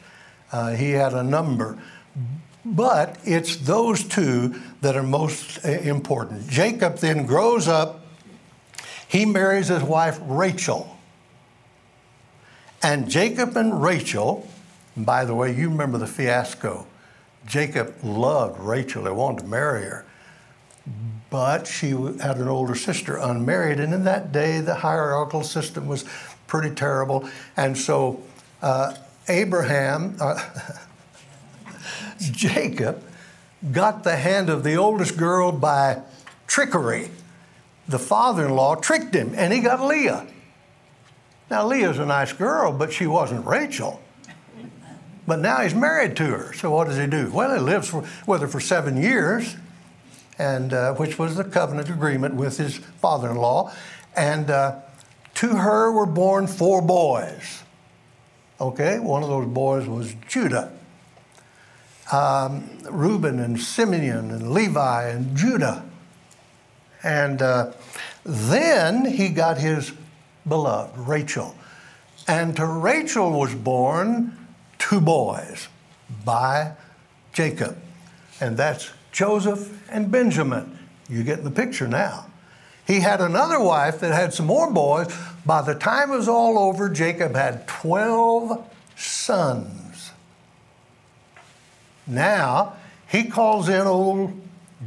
Uh, 0.51 0.71
he 0.71 0.91
had 0.91 1.13
a 1.13 1.23
number. 1.23 1.79
But 2.65 3.17
it's 3.25 3.57
those 3.57 4.03
two 4.03 4.62
that 4.81 4.95
are 4.95 5.03
most 5.03 5.65
uh, 5.65 5.69
important. 5.69 6.47
Jacob 6.47 6.97
then 6.97 7.25
grows 7.25 7.67
up, 7.67 8.05
he 9.07 9.25
marries 9.25 9.67
his 9.67 9.83
wife 9.83 10.19
Rachel. 10.23 10.92
And 12.84 13.10
Jacob 13.10 13.56
and 13.56 13.82
Rachel, 13.82 14.48
by 14.98 15.24
the 15.26 15.34
way, 15.34 15.56
you 15.56 15.69
remember 15.69 15.98
the 15.98 16.08
fiasco 16.08 16.86
Jacob 17.46 17.96
loved 18.04 18.60
Rachel. 18.60 19.06
He 19.06 19.12
wanted 19.12 19.41
to 19.41 19.48
marry 19.48 19.84
her. 19.84 20.06
But 21.30 21.65
she 21.65 21.89
had 21.89 22.38
an 22.38 22.48
older 22.48 22.76
sister 22.76 23.17
unmarried. 23.17 23.80
And 23.80 23.93
in 23.93 24.04
that 24.04 24.32
day, 24.32 24.62
the 24.62 24.76
hierarchical 24.76 25.43
system 25.43 25.88
was 25.88 26.06
pretty 26.48 26.74
terrible. 26.74 27.28
And 27.58 27.78
so 27.78 28.22
uh, 28.62 28.96
Abraham, 29.28 30.15
uh, 30.19 30.41
Jacob, 32.19 33.04
got 33.72 34.04
the 34.04 34.15
hand 34.15 34.50
of 34.50 34.63
the 34.63 34.76
oldest 34.76 35.17
girl 35.17 35.52
by 35.52 36.02
trickery. 36.48 37.10
The 37.88 38.00
father 38.00 38.46
in 38.46 38.56
law 38.56 38.76
tricked 38.76 39.13
him, 39.13 39.34
and 39.36 39.52
he 39.52 39.60
got 39.60 39.82
Leah. 39.82 40.28
Now, 41.49 41.67
Leah's 41.67 41.99
a 41.99 42.06
nice 42.06 42.34
girl, 42.34 42.71
but 42.71 42.91
she 42.91 43.06
wasn't 43.06 43.45
Rachel. 43.45 44.01
But 45.25 45.39
now 45.39 45.62
he's 45.62 45.73
married 45.73 46.17
to 46.17 46.25
her. 46.25 46.53
So 46.53 46.71
what 46.71 46.88
does 46.88 46.97
he 46.97 47.08
do? 47.08 47.32
Well, 47.32 47.53
he 47.53 47.60
lives 47.60 47.89
for, 47.89 48.03
with 48.27 48.41
her 48.41 48.47
for 48.47 48.60
seven 48.60 48.97
years, 48.97 49.56
and 50.38 50.73
uh, 50.73 50.93
which 50.95 51.17
was 51.17 51.36
the 51.36 51.43
covenant 51.43 51.89
agreement 51.89 52.36
with 52.36 52.58
his 52.58 52.77
father-in-law. 52.77 53.73
And 54.15 54.49
uh, 54.49 54.79
to 55.36 55.56
her 55.56 55.91
were 55.91 56.06
born 56.06 56.47
four 56.47 56.82
boys. 56.82 57.63
Okay, 58.60 58.99
one 58.99 59.23
of 59.23 59.29
those 59.29 59.47
boys 59.47 59.88
was 59.88 60.13
Judah. 60.27 60.71
Um, 62.12 62.69
Reuben 62.89 63.39
and 63.39 63.60
Simeon 63.60 64.29
and 64.32 64.51
Levi 64.51 65.10
and 65.10 65.36
Judah. 65.36 65.86
And 67.01 67.41
uh, 67.41 67.71
then 68.23 69.06
he 69.06 69.29
got 69.29 69.58
his 69.58 69.93
beloved, 70.47 70.97
Rachel. 70.97 71.56
And 72.27 72.56
to 72.56 72.65
Rachel 72.65 73.32
was 73.32 73.53
born 73.53 74.38
two 74.77 75.01
boys 75.01 75.67
by 76.23 76.73
Jacob, 77.34 77.77
and 78.39 78.58
that's 78.58 78.91
Joseph 79.12 79.89
and 79.89 80.12
Benjamin. 80.12 80.77
You 81.10 81.23
get 81.23 81.43
the 81.43 81.51
picture 81.51 81.88
now. 81.88 82.27
He 82.86 82.99
had 82.99 83.21
another 83.21 83.60
wife 83.60 83.99
that 84.01 84.13
had 84.13 84.34
some 84.34 84.45
more 84.45 84.71
boys. 84.71 85.08
By 85.45 85.62
the 85.62 85.75
time 85.75 86.12
it 86.12 86.17
was 86.17 86.27
all 86.27 86.60
over, 86.60 86.89
Jacob 86.89 87.36
had 87.36 87.67
12 87.67 88.65
sons. 88.95 90.12
Now, 92.06 92.73
he 93.08 93.25
calls 93.25 93.69
in 93.69 93.88
old 93.88 94.34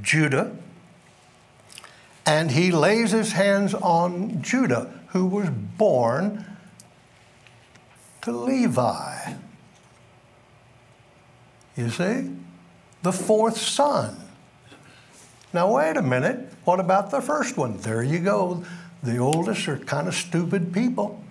Judah 0.02 0.54
and 2.26 2.50
he 2.50 2.72
lays 2.72 3.12
his 3.12 3.32
hands 3.32 3.72
on 3.72 4.42
Judah, 4.42 4.95
who 5.16 5.24
was 5.24 5.48
born 5.48 6.44
to 8.20 8.30
Levi. 8.30 9.32
You 11.74 11.88
see? 11.88 12.32
The 13.02 13.12
fourth 13.12 13.56
son. 13.56 14.14
Now, 15.54 15.74
wait 15.74 15.96
a 15.96 16.02
minute. 16.02 16.52
What 16.64 16.80
about 16.80 17.10
the 17.10 17.22
first 17.22 17.56
one? 17.56 17.78
There 17.78 18.02
you 18.02 18.18
go. 18.18 18.62
The 19.02 19.16
oldest 19.16 19.66
are 19.68 19.78
kind 19.78 20.06
of 20.06 20.14
stupid 20.14 20.74
people. 20.74 21.24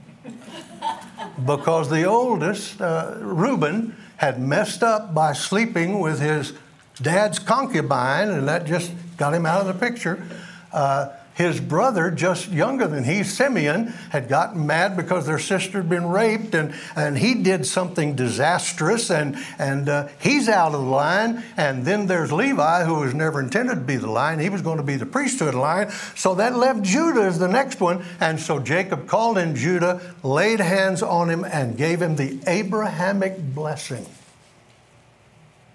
because 1.46 1.88
the 1.92 2.06
oldest, 2.06 2.82
uh, 2.82 3.14
Reuben, 3.20 3.96
had 4.18 4.42
messed 4.42 4.82
up 4.82 5.14
by 5.14 5.34
sleeping 5.34 6.00
with 6.00 6.20
his 6.20 6.54
dad's 7.00 7.38
concubine, 7.38 8.30
and 8.30 8.48
that 8.48 8.66
just 8.66 8.92
got 9.18 9.36
him 9.36 9.46
out 9.46 9.62
of 9.62 9.68
the 9.68 9.76
picture. 9.76 10.26
Uh, 10.74 11.10
his 11.36 11.60
brother, 11.60 12.12
just 12.12 12.50
younger 12.50 12.88
than 12.88 13.04
he, 13.04 13.22
Simeon, 13.24 13.88
had 14.10 14.30
gotten 14.30 14.66
mad 14.66 14.96
because 14.96 15.26
their 15.26 15.38
sister 15.38 15.80
had 15.80 15.90
been 15.90 16.08
raped, 16.08 16.56
and, 16.56 16.74
and 16.96 17.18
he 17.18 17.36
did 17.36 17.66
something 17.66 18.16
disastrous, 18.16 19.12
and, 19.12 19.36
and 19.60 19.90
uh, 19.90 20.08
he's 20.18 20.48
out 20.48 20.68
of 20.68 20.82
the 20.82 20.90
line. 20.90 21.44
And 21.58 21.86
then 21.86 22.08
there's 22.08 22.32
Levi, 22.32 22.86
who 22.86 23.02
was 23.02 23.14
never 23.14 23.42
intended 23.42 23.76
to 23.76 23.82
be 23.82 23.98
the 23.98 24.10
line. 24.10 24.40
He 24.40 24.48
was 24.48 24.62
going 24.62 24.78
to 24.78 24.84
be 24.84 24.96
the 24.96 25.06
priesthood 25.06 25.56
line. 25.56 25.92
So 26.16 26.36
that 26.36 26.56
left 26.56 26.84
Judah 26.84 27.24
as 27.24 27.38
the 27.38 27.50
next 27.50 27.82
one. 27.82 28.06
And 28.22 28.40
so 28.40 28.60
Jacob 28.60 29.06
called 29.06 29.38
in 29.38 29.58
Judah, 29.58 30.16
laid 30.24 30.62
hands 30.62 31.04
on 31.04 31.30
him, 31.30 31.44
and 31.44 31.78
gave 31.78 32.02
him 32.02 32.16
the 32.16 32.40
Abrahamic 32.48 33.38
blessing. 33.54 34.06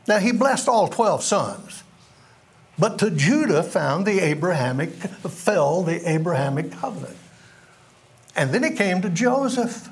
Now, 0.09 0.21
he 0.21 0.33
blessed 0.33 0.69
all 0.69 0.89
12 0.89 1.23
sons. 1.23 1.83
But 2.81 2.99
to 3.01 3.11
Judah 3.11 3.63
found 3.63 4.07
the 4.07 4.21
Abrahamic, 4.21 4.91
fell 4.91 5.83
the 5.83 6.11
Abrahamic 6.11 6.73
covenant. 6.73 7.19
And 8.35 8.53
then 8.53 8.65
it 8.65 8.77
came 8.77 9.03
to 9.03 9.11
Joseph. 9.11 9.91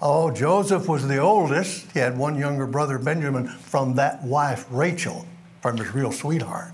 Oh, 0.00 0.30
Joseph 0.30 0.88
was 0.88 1.06
the 1.06 1.18
oldest. 1.18 1.92
He 1.92 1.98
had 1.98 2.16
one 2.16 2.38
younger 2.38 2.66
brother, 2.66 2.98
Benjamin, 2.98 3.46
from 3.46 3.96
that 3.96 4.24
wife, 4.24 4.64
Rachel, 4.70 5.26
from 5.60 5.76
his 5.76 5.94
real 5.94 6.12
sweetheart. 6.12 6.72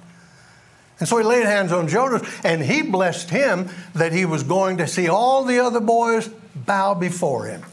And 1.01 1.09
so 1.09 1.19
he 1.19 1.25
laid 1.25 1.47
hands 1.47 1.73
on 1.73 1.89
Joseph, 1.89 2.45
and 2.45 2.63
he 2.63 2.83
blessed 2.83 3.31
him 3.31 3.69
that 3.95 4.13
he 4.13 4.25
was 4.25 4.45
going 4.45 4.79
to 4.79 4.87
see 4.87 5.09
all 5.09 5.45
the 5.45 5.59
other 5.59 5.81
boys 5.81 6.29
bow 6.55 6.95
before 6.95 7.47
him. 7.47 7.65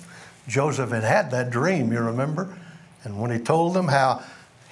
Joseph 0.48 0.90
had 0.90 1.04
had 1.04 1.32
that 1.32 1.52
dream, 1.52 1.92
you 1.92 2.00
remember? 2.00 2.58
And 3.04 3.20
when 3.20 3.32
he 3.32 3.38
told 3.38 3.76
them 3.76 3.88
how 3.88 4.24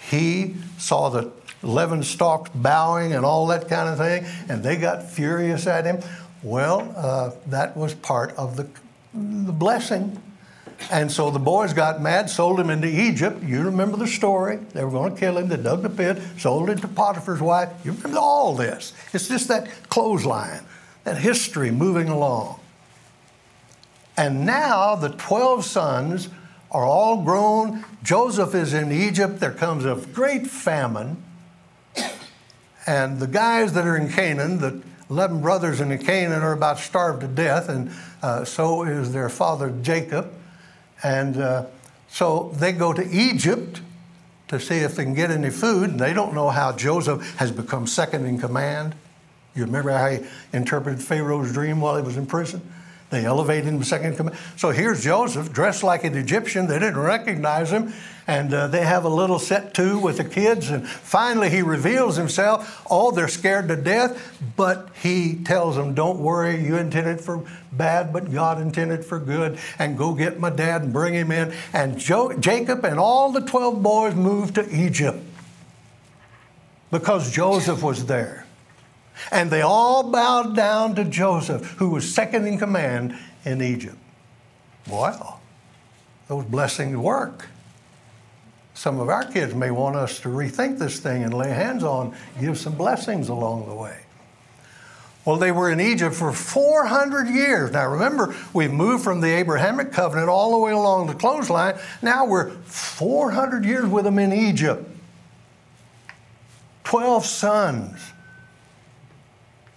he 0.10 0.56
saw 0.78 1.10
the 1.10 1.32
11 1.64 2.04
stalks 2.04 2.50
bowing 2.54 3.14
and 3.14 3.26
all 3.26 3.48
that 3.48 3.68
kind 3.70 3.90
of 3.90 3.98
thing, 3.98 4.26
and 4.50 4.64
they 4.64 4.76
got 4.76 5.04
furious 5.10 5.68
at 5.68 5.86
him. 5.86 6.02
Well, 6.42 6.94
uh, 6.96 7.32
that 7.48 7.78
was 7.78 7.94
part 7.94 8.36
of 8.36 8.58
the, 8.58 8.68
the 9.14 9.54
blessing. 9.54 10.22
And 10.92 11.12
so 11.12 11.30
the 11.30 11.40
boys 11.40 11.74
got 11.74 12.02
mad, 12.02 12.30
sold 12.30 12.60
him 12.60 12.70
into 12.70 12.88
Egypt. 12.88 13.42
You 13.44 13.64
remember 13.64 13.96
the 13.96 14.08
story. 14.08 14.58
They 14.74 14.84
were 14.84 14.92
going 14.92 15.14
to 15.14 15.20
kill 15.20 15.38
him. 15.38 15.48
They 15.48 15.58
dug 15.58 15.82
the 15.82 15.90
pit, 15.90 16.22
sold 16.38 16.70
him 16.70 16.80
to 16.80 16.88
Potiphar's 16.88 17.42
wife. 17.42 17.70
You 17.86 17.94
remember 17.94 18.18
all 18.18 18.56
this. 18.56 18.94
It's 19.14 19.28
just 19.28 19.48
that 19.48 19.70
clothesline, 19.90 20.62
that 21.06 21.18
history 21.18 21.72
moving 21.72 22.10
along. 22.10 22.60
And 24.18 24.46
now 24.46 24.96
the 24.96 25.10
12 25.10 25.64
sons 25.64 26.30
are 26.72 26.86
all 26.86 27.24
grown. 27.24 27.86
Joseph 28.04 28.54
is 28.54 28.74
in 28.74 28.92
Egypt. 28.92 29.40
There 29.40 29.52
comes 29.52 29.86
a 29.86 29.96
great 30.14 30.48
famine. 30.48 31.24
And 32.86 33.20
the 33.20 33.28
guys 33.28 33.74
that 33.74 33.86
are 33.86 33.96
in 33.96 34.10
Canaan, 34.10 34.60
the 34.60 34.82
11 35.10 35.42
brothers 35.42 35.80
in 35.80 35.98
Canaan, 36.00 36.42
are 36.42 36.54
about 36.54 36.80
starved 36.80 37.22
to 37.22 37.28
death, 37.28 37.70
and 37.70 37.92
uh, 38.22 38.46
so 38.46 38.84
is 38.84 39.14
their 39.14 39.30
father 39.30 39.74
Jacob. 39.82 40.34
And 41.04 41.38
uh, 41.38 41.66
so 42.10 42.52
they 42.56 42.72
go 42.72 42.94
to 42.94 43.08
Egypt 43.10 43.82
to 44.48 44.60
see 44.60 44.78
if 44.78 44.96
they 44.96 45.04
can 45.04 45.14
get 45.14 45.32
any 45.32 45.50
food, 45.50 45.92
and 45.92 46.00
they 46.00 46.14
don't 46.14 46.34
know 46.34 46.50
how 46.50 46.72
Joseph 46.74 47.36
has 47.38 47.52
become 47.52 47.88
second 47.88 48.26
in 48.26 48.38
command. 48.38 48.96
You 49.56 49.66
remember 49.66 49.92
how 49.92 50.10
he 50.10 50.20
interpreted 50.52 51.02
Pharaoh's 51.02 51.54
dream 51.54 51.80
while 51.80 51.96
he 51.96 52.04
was 52.04 52.18
in 52.18 52.26
prison? 52.26 52.62
They 53.14 53.26
elevated 53.26 53.66
him 53.66 53.80
to 53.80 53.86
second 53.86 54.18
command. 54.18 54.38
So 54.58 54.72
here's 54.72 55.04
Joseph 55.04 55.54
dressed 55.54 55.84
like 55.84 56.04
an 56.04 56.18
Egyptian. 56.18 56.68
They 56.68 56.80
didn't 56.80 57.00
recognize 57.00 57.72
him. 57.72 57.94
And 58.26 58.54
uh, 58.54 58.68
they 58.68 58.84
have 58.84 59.04
a 59.04 59.10
little 59.10 59.38
set 59.38 59.74
to 59.76 60.00
with 60.00 60.18
the 60.18 60.24
kids. 60.24 60.70
And 60.70 60.88
finally, 60.88 61.50
he 61.50 61.62
reveals 61.62 62.16
himself. 62.16 62.86
Oh, 62.90 63.12
they're 63.12 63.28
scared 63.28 63.68
to 63.68 63.76
death. 63.76 64.42
But 64.56 64.90
he 65.02 65.36
tells 65.44 65.76
them, 65.76 65.94
Don't 65.94 66.20
worry, 66.20 66.64
you 66.64 66.78
intended 66.78 67.22
for 67.22 67.46
bad, 67.72 68.12
but 68.14 68.32
God 68.32 68.62
intended 68.62 69.06
for 69.06 69.20
good. 69.20 69.60
And 69.78 69.98
go 69.98 70.14
get 70.14 70.40
my 70.40 70.50
dad 70.50 70.82
and 70.82 70.94
bring 70.94 71.14
him 71.14 71.32
in. 71.32 71.54
And 71.74 72.00
jo- 72.00 72.34
Jacob 72.34 72.84
and 72.86 73.00
all 73.00 73.32
the 73.32 73.42
12 73.42 73.84
boys 73.84 74.16
moved 74.16 74.56
to 74.56 74.68
Egypt 74.74 75.20
because 76.92 77.32
Joseph 77.32 77.84
was 77.84 78.06
there. 78.06 78.43
And 79.32 79.50
they 79.52 79.62
all 79.62 80.12
bowed 80.12 80.56
down 80.56 80.96
to 80.96 81.04
Joseph, 81.04 81.72
who 81.78 81.90
was 81.90 82.14
second 82.14 82.48
in 82.48 82.58
command 82.58 83.18
in 83.46 83.62
Egypt. 83.62 83.98
Wow, 84.88 85.40
those 86.28 86.46
blessings 86.46 86.98
work. 86.98 87.48
Some 88.74 89.00
of 89.00 89.10
our 89.10 89.24
kids 89.24 89.54
may 89.54 89.72
want 89.72 89.96
us 89.96 90.20
to 90.22 90.30
rethink 90.30 90.80
this 90.80 91.00
thing 91.00 91.24
and 91.24 91.34
lay 91.34 91.50
hands 91.50 91.84
on, 91.84 92.16
give 92.40 92.58
some 92.58 92.76
blessings 92.76 93.30
along 93.30 93.68
the 93.68 93.76
way. 93.76 93.98
Well, 95.26 95.38
they 95.38 95.52
were 95.52 95.70
in 95.72 95.80
Egypt 95.80 96.16
for 96.16 96.34
400 96.34 97.30
years. 97.30 97.72
Now, 97.72 97.90
remember, 97.90 98.36
we've 98.54 98.74
moved 98.74 99.06
from 99.06 99.22
the 99.22 99.30
Abrahamic 99.30 99.94
covenant 99.94 100.28
all 100.28 100.52
the 100.52 100.58
way 100.58 100.74
along 100.74 101.08
the 101.08 101.14
clothesline. 101.14 101.76
Now 102.02 102.26
we're 102.26 102.50
400 102.50 103.64
years 103.64 103.86
with 103.86 104.04
them 104.04 104.20
in 104.20 104.34
Egypt. 104.34 104.90
12 106.84 107.26
sons. 107.26 108.13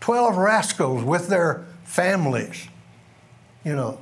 12 0.07 0.37
rascals 0.37 1.03
with 1.03 1.27
their 1.27 1.66
families. 1.83 2.69
You 3.64 3.75
know, 3.75 3.99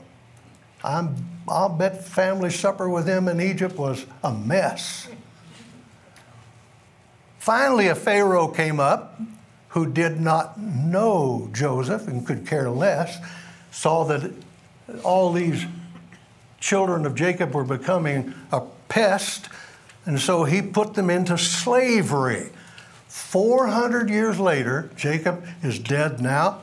I'm, 0.84 1.16
I'll 1.48 1.70
bet 1.70 2.06
family 2.06 2.50
supper 2.50 2.90
with 2.90 3.06
them 3.06 3.26
in 3.26 3.40
Egypt 3.40 3.78
was 3.78 4.04
a 4.22 4.30
mess. 4.30 5.08
Finally, 7.38 7.88
a 7.88 7.94
Pharaoh 7.94 8.48
came 8.48 8.80
up 8.80 9.18
who 9.68 9.90
did 9.90 10.20
not 10.20 10.60
know 10.60 11.48
Joseph 11.54 12.06
and 12.06 12.26
could 12.26 12.46
care 12.46 12.68
less, 12.68 13.16
saw 13.70 14.04
that 14.04 14.30
all 15.04 15.32
these 15.32 15.64
children 16.60 17.06
of 17.06 17.14
Jacob 17.14 17.54
were 17.54 17.64
becoming 17.64 18.34
a 18.52 18.60
pest, 18.90 19.48
And 20.04 20.20
so 20.20 20.44
he 20.44 20.60
put 20.60 20.92
them 20.92 21.08
into 21.08 21.38
slavery. 21.38 22.50
400 23.14 24.10
years 24.10 24.40
later, 24.40 24.90
Jacob 24.96 25.46
is 25.62 25.78
dead 25.78 26.20
now. 26.20 26.62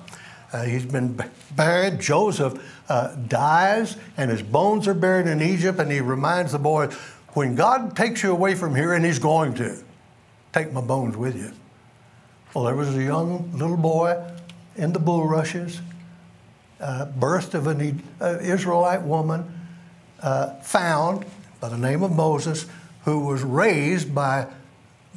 Uh, 0.51 0.63
he's 0.63 0.85
been 0.85 1.17
buried. 1.55 2.01
Joseph 2.01 2.61
uh, 2.89 3.15
dies, 3.15 3.95
and 4.17 4.29
his 4.29 4.41
bones 4.41 4.85
are 4.85 4.93
buried 4.93 5.27
in 5.27 5.41
Egypt. 5.41 5.79
And 5.79 5.89
he 5.89 6.01
reminds 6.01 6.51
the 6.51 6.59
boy, 6.59 6.87
when 7.29 7.55
God 7.55 7.95
takes 7.95 8.21
you 8.21 8.33
away 8.33 8.55
from 8.55 8.75
here, 8.75 8.91
and 8.91 9.05
he's 9.05 9.17
going 9.17 9.53
to, 9.55 9.81
take 10.51 10.73
my 10.73 10.81
bones 10.81 11.15
with 11.15 11.37
you. 11.37 11.53
Well, 12.53 12.65
there 12.65 12.75
was 12.75 12.93
a 12.97 13.01
young 13.01 13.49
little 13.57 13.77
boy 13.77 14.21
in 14.75 14.91
the 14.91 14.99
bulrushes, 14.99 15.79
uh, 16.81 17.05
birth 17.05 17.55
of 17.55 17.67
an 17.67 18.03
uh, 18.19 18.39
Israelite 18.41 19.03
woman, 19.03 19.57
uh, 20.21 20.55
found 20.55 21.25
by 21.61 21.69
the 21.69 21.77
name 21.77 22.03
of 22.03 22.11
Moses, 22.11 22.65
who 23.05 23.25
was 23.25 23.41
raised 23.41 24.13
by 24.13 24.47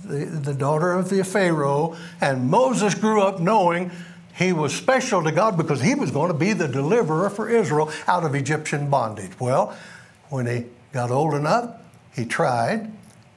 the, 0.06 0.24
the 0.24 0.54
daughter 0.54 0.92
of 0.92 1.10
the 1.10 1.24
Pharaoh. 1.24 1.96
And 2.20 2.50
Moses 2.50 2.94
grew 2.94 3.22
up 3.22 3.40
knowing 3.40 3.90
he 4.36 4.52
was 4.52 4.74
special 4.74 5.22
to 5.22 5.32
God 5.32 5.56
because 5.56 5.80
he 5.80 5.94
was 5.94 6.10
going 6.10 6.28
to 6.28 6.36
be 6.36 6.52
the 6.52 6.68
deliverer 6.68 7.30
for 7.30 7.48
Israel 7.48 7.90
out 8.06 8.24
of 8.24 8.34
Egyptian 8.34 8.90
bondage. 8.90 9.32
Well, 9.38 9.76
when 10.28 10.46
he 10.46 10.64
got 10.92 11.10
old 11.10 11.34
enough, 11.34 11.76
he 12.14 12.24
tried, 12.24 12.90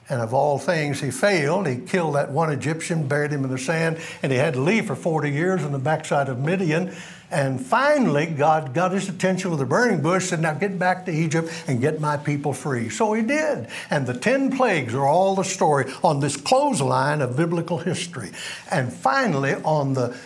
and 0.10 0.22
of 0.22 0.34
all 0.34 0.58
things, 0.58 1.02
he 1.02 1.12
failed. 1.12 1.68
He 1.68 1.78
killed 1.78 2.16
that 2.16 2.32
one 2.32 2.52
Egyptian, 2.52 3.08
buried 3.08 3.32
him 3.32 3.44
in 3.44 3.52
the 3.52 3.58
sand, 3.58 4.00
and 4.24 4.32
he 4.32 4.38
had 4.38 4.54
to 4.54 4.62
leave 4.62 4.88
for 4.88 4.96
40 4.96 5.30
years 5.30 5.64
on 5.64 5.72
the 5.72 5.80
backside 5.80 6.30
of 6.30 6.40
Midian. 6.40 6.96
And 7.30 7.60
finally, 7.60 8.26
God 8.26 8.74
got 8.74 8.94
his 8.94 9.10
attention 9.10 9.52
with 9.52 9.60
a 9.60 9.66
burning 9.66 10.02
bush, 10.02 10.26
said, 10.30 10.40
Now 10.40 10.54
get 10.54 10.80
back 10.80 11.06
to 11.08 11.12
Egypt 11.12 11.52
and 11.68 11.82
get 11.82 12.00
my 12.00 12.16
people 12.16 12.54
free. 12.54 12.88
So 12.90 13.14
he 13.14 13.22
did. 13.22 13.68
And 13.90 14.08
the 14.08 14.14
10 14.14 14.56
plagues 14.56 14.94
are 14.94 15.06
all 15.06 15.36
the 15.36 15.44
story 15.44 15.92
on 16.04 16.22
this 16.22 16.38
clothesline 16.38 17.22
of 17.22 17.36
biblical 17.36 17.80
history. 17.80 18.32
And 18.72 18.94
finally, 18.94 19.56
on 19.56 19.94
the 19.94 20.18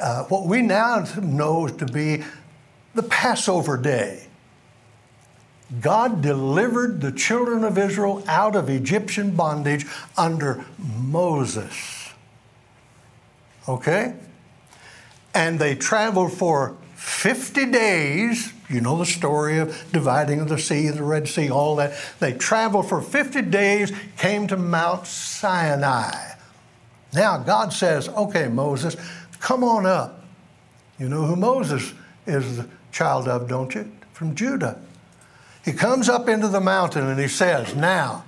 uh, 0.00 0.24
what 0.24 0.46
we 0.46 0.62
now 0.62 1.04
know 1.22 1.68
to 1.68 1.86
be 1.86 2.24
the 2.94 3.02
Passover 3.02 3.76
day. 3.76 4.26
God 5.80 6.22
delivered 6.22 7.00
the 7.00 7.10
children 7.12 7.64
of 7.64 7.78
Israel 7.78 8.22
out 8.26 8.54
of 8.54 8.68
Egyptian 8.68 9.34
bondage 9.34 9.86
under 10.16 10.64
Moses. 10.78 12.10
Okay? 13.68 14.14
And 15.34 15.58
they 15.58 15.74
traveled 15.74 16.32
for 16.32 16.76
50 16.94 17.66
days. 17.66 18.52
You 18.68 18.80
know 18.80 18.96
the 18.96 19.06
story 19.06 19.58
of 19.58 19.84
dividing 19.92 20.40
of 20.40 20.48
the 20.48 20.58
sea, 20.58 20.88
the 20.88 21.02
Red 21.02 21.28
Sea, 21.28 21.50
all 21.50 21.76
that. 21.76 21.98
They 22.20 22.32
traveled 22.32 22.88
for 22.88 23.02
50 23.02 23.42
days, 23.42 23.92
came 24.16 24.46
to 24.46 24.56
Mount 24.56 25.06
Sinai. 25.06 26.34
Now, 27.12 27.38
God 27.38 27.72
says, 27.72 28.08
okay, 28.08 28.48
Moses, 28.48 28.96
come 29.38 29.62
on 29.62 29.86
up. 29.86 30.24
You 30.98 31.08
know 31.08 31.24
who 31.24 31.36
Moses 31.36 31.92
is 32.26 32.56
the 32.56 32.68
child 32.92 33.28
of, 33.28 33.48
don't 33.48 33.74
you? 33.74 33.90
From 34.12 34.34
Judah. 34.34 34.78
He 35.64 35.72
comes 35.72 36.08
up 36.08 36.28
into 36.28 36.48
the 36.48 36.60
mountain 36.60 37.06
and 37.06 37.18
he 37.18 37.28
says, 37.28 37.74
Now, 37.74 38.24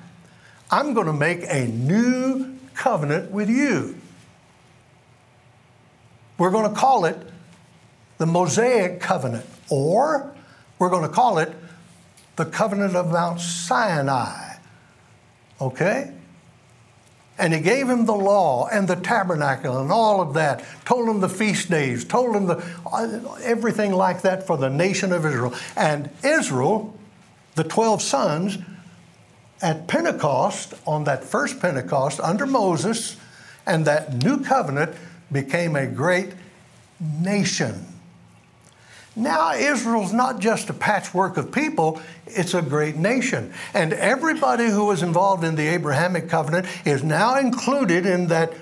I'm 0.71 0.95
going 0.95 1.07
to 1.07 1.13
make 1.13 1.45
a 1.49 1.67
new 1.67 2.57
covenant 2.75 3.31
with 3.31 3.49
you. 3.49 3.97
We're 6.39 6.51
going 6.51 6.69
to 6.69 6.79
call 6.79 7.05
it 7.05 7.17
the 8.19 8.27
Mosaic 8.27 9.01
covenant, 9.01 9.47
or 9.71 10.35
we're 10.79 10.91
going 10.91 11.03
to 11.03 11.09
call 11.09 11.39
it 11.39 11.53
the 12.37 12.45
covenant 12.45 12.95
of 12.95 13.11
Mount 13.11 13.41
Sinai. 13.41 14.57
Okay? 15.61 16.13
And 17.39 17.53
he 17.53 17.61
gave 17.61 17.89
him 17.89 18.07
the 18.07 18.15
law 18.15 18.67
and 18.69 18.89
the 18.89 18.97
tabernacle 18.97 19.79
and 19.79 19.93
all 19.93 20.23
of 20.23 20.35
that, 20.35 20.65
told 20.85 21.09
him 21.09 21.21
the 21.21 21.29
feast 21.29 21.71
days, 21.71 22.05
told 22.05 22.35
him 22.35 22.47
the, 22.47 22.65
uh, 22.91 23.37
everything 23.43 23.93
like 23.93 24.23
that 24.23 24.47
for 24.47 24.57
the 24.57 24.71
nation 24.71 25.13
of 25.13 25.25
Israel. 25.27 25.55
And 25.77 26.09
Israel, 26.25 26.99
the 27.55 27.65
12 27.65 28.01
sons, 28.01 28.59
at 29.63 29.87
Pentecost, 29.87 30.75
on 30.87 31.05
that 31.05 31.25
first 31.25 31.61
Pentecost 31.61 32.21
under 32.21 32.47
Moses, 32.47 33.17
and 33.67 33.85
that 33.87 34.23
new 34.23 34.43
covenant 34.43 34.95
became 35.31 35.77
a 35.77 35.87
great 35.87 36.31
nation. 37.01 37.87
Now, 39.15 39.55
Israel's 39.55 40.13
not 40.13 40.41
just 40.41 40.69
a 40.69 40.75
patchwork 40.75 41.39
of 41.39 41.51
people, 41.51 42.01
it's 42.27 42.53
a 42.53 42.61
great 42.61 42.97
nation. 42.97 43.53
And 43.73 43.95
everybody 43.95 44.67
who 44.67 44.85
was 44.85 45.03
involved 45.03 45.43
in 45.43 45.57
the 45.57 45.67
Abrahamic 45.69 46.29
covenant 46.29 46.67
is 46.85 47.03
now 47.03 47.39
included 47.39 48.05
in 48.05 48.27
that 48.27 48.53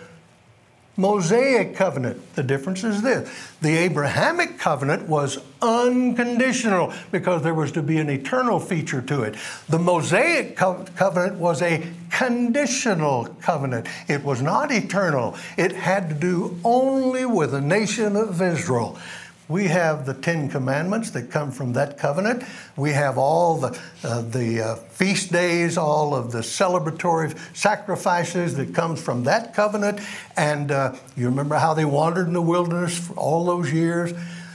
Mosaic 0.96 1.74
covenant. 1.74 2.34
The 2.36 2.42
difference 2.42 2.84
is 2.84 3.02
this 3.02 3.28
the 3.60 3.76
Abrahamic 3.76 4.58
covenant 4.58 5.08
was 5.08 5.38
unconditional 5.60 6.92
because 7.10 7.42
there 7.42 7.54
was 7.54 7.72
to 7.72 7.82
be 7.82 7.98
an 7.98 8.08
eternal 8.08 8.60
feature 8.60 9.02
to 9.02 9.22
it. 9.22 9.34
The 9.68 9.78
Mosaic 9.78 10.56
co- 10.56 10.84
covenant 10.96 11.38
was 11.38 11.62
a 11.62 11.86
conditional 12.10 13.26
covenant, 13.40 13.88
it 14.08 14.22
was 14.22 14.40
not 14.40 14.70
eternal, 14.70 15.36
it 15.56 15.72
had 15.72 16.08
to 16.10 16.14
do 16.14 16.58
only 16.64 17.24
with 17.24 17.50
the 17.50 17.60
nation 17.60 18.14
of 18.14 18.40
Israel. 18.40 18.98
We 19.46 19.64
have 19.64 20.06
the 20.06 20.14
Ten 20.14 20.48
Commandments 20.48 21.10
that 21.10 21.30
come 21.30 21.50
from 21.50 21.74
that 21.74 21.98
covenant. 21.98 22.44
We 22.76 22.92
have 22.92 23.18
all 23.18 23.58
the, 23.58 23.78
uh, 24.02 24.22
the 24.22 24.62
uh, 24.62 24.74
feast 24.76 25.32
days, 25.32 25.76
all 25.76 26.14
of 26.14 26.32
the 26.32 26.38
celebratory 26.38 27.36
sacrifices 27.54 28.56
that 28.56 28.74
comes 28.74 29.02
from 29.02 29.24
that 29.24 29.52
covenant. 29.52 30.00
And 30.34 30.72
uh, 30.72 30.94
you 31.14 31.26
remember 31.26 31.56
how 31.56 31.74
they 31.74 31.84
wandered 31.84 32.26
in 32.26 32.32
the 32.32 32.40
wilderness 32.40 32.98
for 32.98 33.12
all 33.14 33.44
those 33.44 33.70
years. 33.70 34.14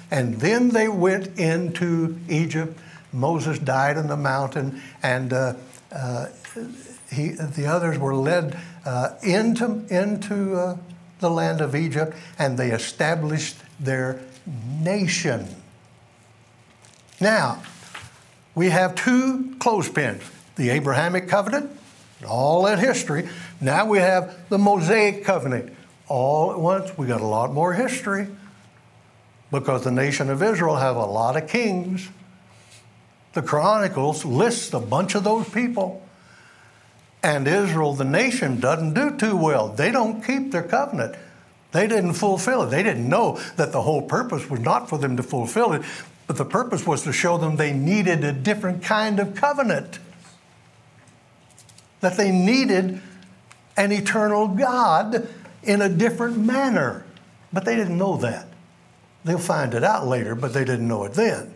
And 0.10 0.39
then 0.39 0.69
they 0.69 0.88
went 0.88 1.38
into 1.38 2.17
Egypt. 2.28 2.75
Moses 3.13 3.60
died 3.60 3.95
on 3.95 4.08
the 4.08 4.17
mountain, 4.17 4.82
and 5.04 5.34
uh, 5.34 5.54
uh, 5.91 6.28
he, 7.12 7.30
the 7.30 7.65
others 7.67 7.97
were 7.97 8.15
led 8.15 8.58
uh, 8.86 9.15
into, 9.21 9.84
into 9.89 10.78
the 11.19 11.30
land 11.30 11.62
of 11.62 11.75
Egypt, 11.75 12.15
and 12.38 12.58
they 12.58 12.71
established 12.71 13.58
their 13.80 14.19
nation. 14.82 15.48
Now, 17.22 17.62
we 18.56 18.70
have 18.70 18.96
two 18.96 19.56
clothespins 19.60 20.24
the 20.56 20.72
Abrahamic 20.72 21.30
covenant, 21.30 21.72
all 22.28 22.64
that 22.64 22.80
history. 22.80 23.30
Now 23.62 23.86
we 23.86 24.00
have 24.00 24.50
the 24.50 24.58
Mosaic 24.58 25.24
covenant. 25.24 25.74
All 26.10 26.52
at 26.52 26.60
once, 26.60 26.98
we 26.98 27.08
got 27.08 27.22
a 27.22 27.26
lot 27.26 27.54
more 27.54 27.74
history 27.74 28.28
because 29.52 29.86
the 29.86 29.92
nation 29.92 30.30
of 30.30 30.44
Israel 30.44 30.76
have 30.76 30.98
a 30.98 31.06
lot 31.06 31.38
of 31.38 31.48
kings. 31.48 32.10
The 33.34 33.42
Chronicles 33.42 34.26
lists 34.26 34.74
a 34.74 34.80
bunch 34.80 35.16
of 35.16 35.24
those 35.24 35.48
people. 35.48 36.06
And 37.24 37.48
Israel, 37.48 37.94
the 37.94 38.06
nation, 38.06 38.60
doesn't 38.60 38.94
do 38.94 39.18
too 39.18 39.38
well. 39.38 39.70
They 39.70 39.92
don't 39.92 40.22
keep 40.22 40.52
their 40.52 40.64
covenant. 40.64 41.16
They 41.72 41.88
didn't 41.88 42.14
fulfill 42.14 42.64
it. 42.64 42.68
They 42.68 42.84
didn't 42.84 43.08
know 43.08 43.40
that 43.56 43.72
the 43.72 43.82
whole 43.82 44.02
purpose 44.02 44.50
was 44.50 44.60
not 44.60 44.90
for 44.90 44.98
them 44.98 45.18
to 45.18 45.24
fulfill 45.24 45.74
it, 45.74 45.84
but 46.26 46.38
the 46.38 46.46
purpose 46.46 46.86
was 46.86 47.04
to 47.04 47.14
show 47.14 47.38
them 47.38 47.58
they 47.58 47.74
needed 47.74 48.24
a 48.24 48.32
different 48.32 48.84
kind 48.84 49.20
of 49.20 49.36
covenant. 49.36 50.00
That 52.02 52.18
they 52.18 52.32
needed 52.32 53.02
an 53.78 53.92
eternal 53.92 54.48
God 54.48 55.28
in 55.64 55.82
a 55.82 55.90
different 55.90 56.38
manner. 56.38 57.06
But 57.52 57.66
they 57.66 57.76
didn't 57.76 57.98
know 57.98 58.18
that. 58.18 58.48
They'll 59.24 59.38
find 59.38 59.74
it 59.74 59.84
out 59.84 60.08
later, 60.08 60.36
but 60.36 60.54
they 60.54 60.64
didn't 60.64 60.88
know 60.88 61.04
it 61.04 61.14
then. 61.14 61.54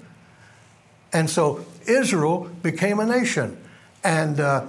And 1.12 1.30
so 1.30 1.66
Israel 1.88 2.50
became 2.62 3.00
a 3.00 3.06
nation. 3.06 3.58
And 4.04 4.40
uh, 4.40 4.66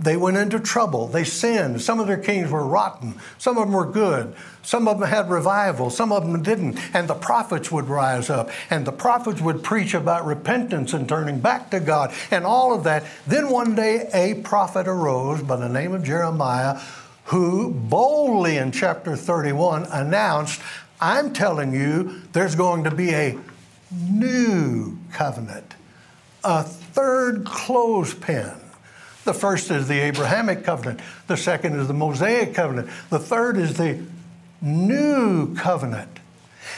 they 0.00 0.16
went 0.16 0.38
into 0.38 0.58
trouble. 0.58 1.08
They 1.08 1.24
sinned. 1.24 1.82
Some 1.82 2.00
of 2.00 2.06
their 2.06 2.16
kings 2.16 2.50
were 2.50 2.66
rotten. 2.66 3.16
Some 3.36 3.58
of 3.58 3.66
them 3.66 3.74
were 3.74 3.84
good. 3.84 4.34
Some 4.62 4.88
of 4.88 4.98
them 4.98 5.08
had 5.08 5.28
revival. 5.28 5.90
Some 5.90 6.10
of 6.10 6.22
them 6.26 6.42
didn't. 6.42 6.78
And 6.94 7.06
the 7.06 7.14
prophets 7.14 7.70
would 7.70 7.86
rise 7.86 8.30
up. 8.30 8.50
And 8.70 8.86
the 8.86 8.92
prophets 8.92 9.42
would 9.42 9.62
preach 9.62 9.92
about 9.92 10.24
repentance 10.24 10.94
and 10.94 11.06
turning 11.06 11.40
back 11.40 11.70
to 11.70 11.80
God 11.80 12.14
and 12.30 12.46
all 12.46 12.74
of 12.74 12.84
that. 12.84 13.04
Then 13.26 13.50
one 13.50 13.74
day 13.74 14.08
a 14.14 14.40
prophet 14.40 14.88
arose 14.88 15.42
by 15.42 15.56
the 15.56 15.68
name 15.68 15.92
of 15.92 16.02
Jeremiah 16.02 16.80
who 17.24 17.70
boldly 17.70 18.56
in 18.56 18.72
chapter 18.72 19.16
31 19.16 19.84
announced, 19.84 20.62
I'm 21.00 21.32
telling 21.34 21.74
you, 21.74 22.22
there's 22.32 22.54
going 22.54 22.84
to 22.84 22.90
be 22.90 23.10
a 23.10 23.38
new 23.92 24.98
covenant, 25.12 25.74
a 26.42 26.62
third 26.62 27.44
clothespin 27.44 28.59
the 29.24 29.34
first 29.34 29.70
is 29.70 29.88
the 29.88 30.00
Abrahamic 30.00 30.64
covenant, 30.64 31.00
the 31.26 31.36
second 31.36 31.78
is 31.78 31.88
the 31.88 31.94
Mosaic 31.94 32.54
covenant, 32.54 32.88
the 33.10 33.18
third 33.18 33.56
is 33.56 33.76
the 33.76 34.02
new 34.60 35.54
covenant. 35.54 36.18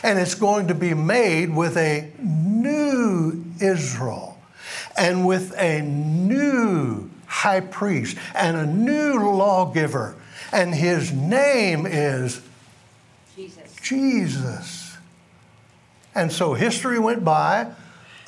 And 0.03 0.19
it's 0.19 0.35
going 0.35 0.69
to 0.69 0.75
be 0.75 0.95
made 0.95 1.55
with 1.55 1.77
a 1.77 2.11
new 2.19 3.45
Israel 3.61 4.39
and 4.97 5.27
with 5.27 5.55
a 5.59 5.83
new 5.83 7.11
high 7.27 7.61
priest 7.61 8.17
and 8.35 8.57
a 8.57 8.67
new 8.67 9.15
lawgiver, 9.19 10.15
and 10.53 10.75
his 10.75 11.13
name 11.13 11.87
is 11.87 12.43
Jesus. 13.37 13.77
Jesus. 13.83 14.97
And 16.15 16.31
so 16.31 16.55
history 16.55 16.99
went 16.99 17.25
by 17.25 17.73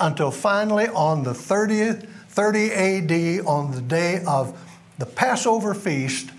until 0.00 0.30
finally 0.30 0.88
on 0.88 1.22
the 1.22 1.32
30th, 1.32 2.08
30 2.34 2.72
AD, 2.72 3.46
on 3.46 3.70
the 3.70 3.80
day 3.80 4.20
of 4.26 4.58
the 4.98 5.06
Passover 5.06 5.72
feast, 5.72 6.30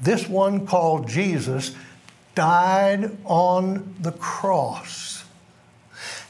this 0.00 0.26
one 0.26 0.66
called 0.66 1.06
Jesus 1.06 1.76
died 2.34 3.14
on 3.24 3.94
the 4.00 4.12
cross. 4.12 5.24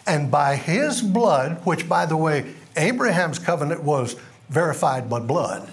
And 0.05 0.33
by 0.33 0.57
his 0.57 1.01
blood, 1.01 1.65
which 1.65 1.89
by 1.89 2.07
the 2.07 2.17
way, 2.17 2.53
Abraham's 2.77 3.39
covenant 3.39 3.85
was 3.85 4.17
verified 4.49 5.09
by 5.09 5.21
blood, 5.21 5.71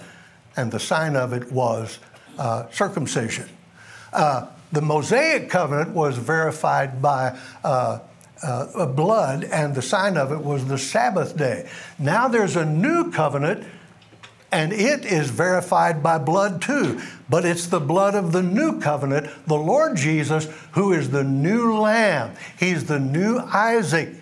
and 0.56 0.70
the 0.70 0.78
sign 0.78 1.16
of 1.16 1.32
it 1.32 1.50
was 1.50 1.98
uh, 2.38 2.70
circumcision. 2.70 3.48
Uh, 4.12 4.46
the 4.70 4.82
Mosaic 4.82 5.50
covenant 5.50 5.90
was 5.90 6.16
verified 6.16 7.02
by 7.02 7.36
uh, 7.64 7.98
uh, 8.42 8.86
blood, 8.86 9.44
and 9.44 9.74
the 9.74 9.82
sign 9.82 10.16
of 10.16 10.32
it 10.32 10.42
was 10.42 10.66
the 10.66 10.78
Sabbath 10.78 11.36
day. 11.36 11.68
Now 11.98 12.28
there's 12.28 12.56
a 12.56 12.64
new 12.64 13.10
covenant, 13.10 13.64
and 14.52 14.72
it 14.72 15.04
is 15.04 15.30
verified 15.30 16.02
by 16.02 16.18
blood 16.18 16.62
too. 16.62 17.00
But 17.28 17.44
it's 17.44 17.66
the 17.66 17.80
blood 17.80 18.14
of 18.14 18.32
the 18.32 18.42
new 18.42 18.80
covenant, 18.80 19.28
the 19.46 19.56
Lord 19.56 19.96
Jesus, 19.96 20.48
who 20.72 20.92
is 20.92 21.10
the 21.10 21.24
new 21.24 21.76
Lamb. 21.76 22.36
He's 22.58 22.84
the 22.84 23.00
new 23.00 23.38
Isaac. 23.38 24.14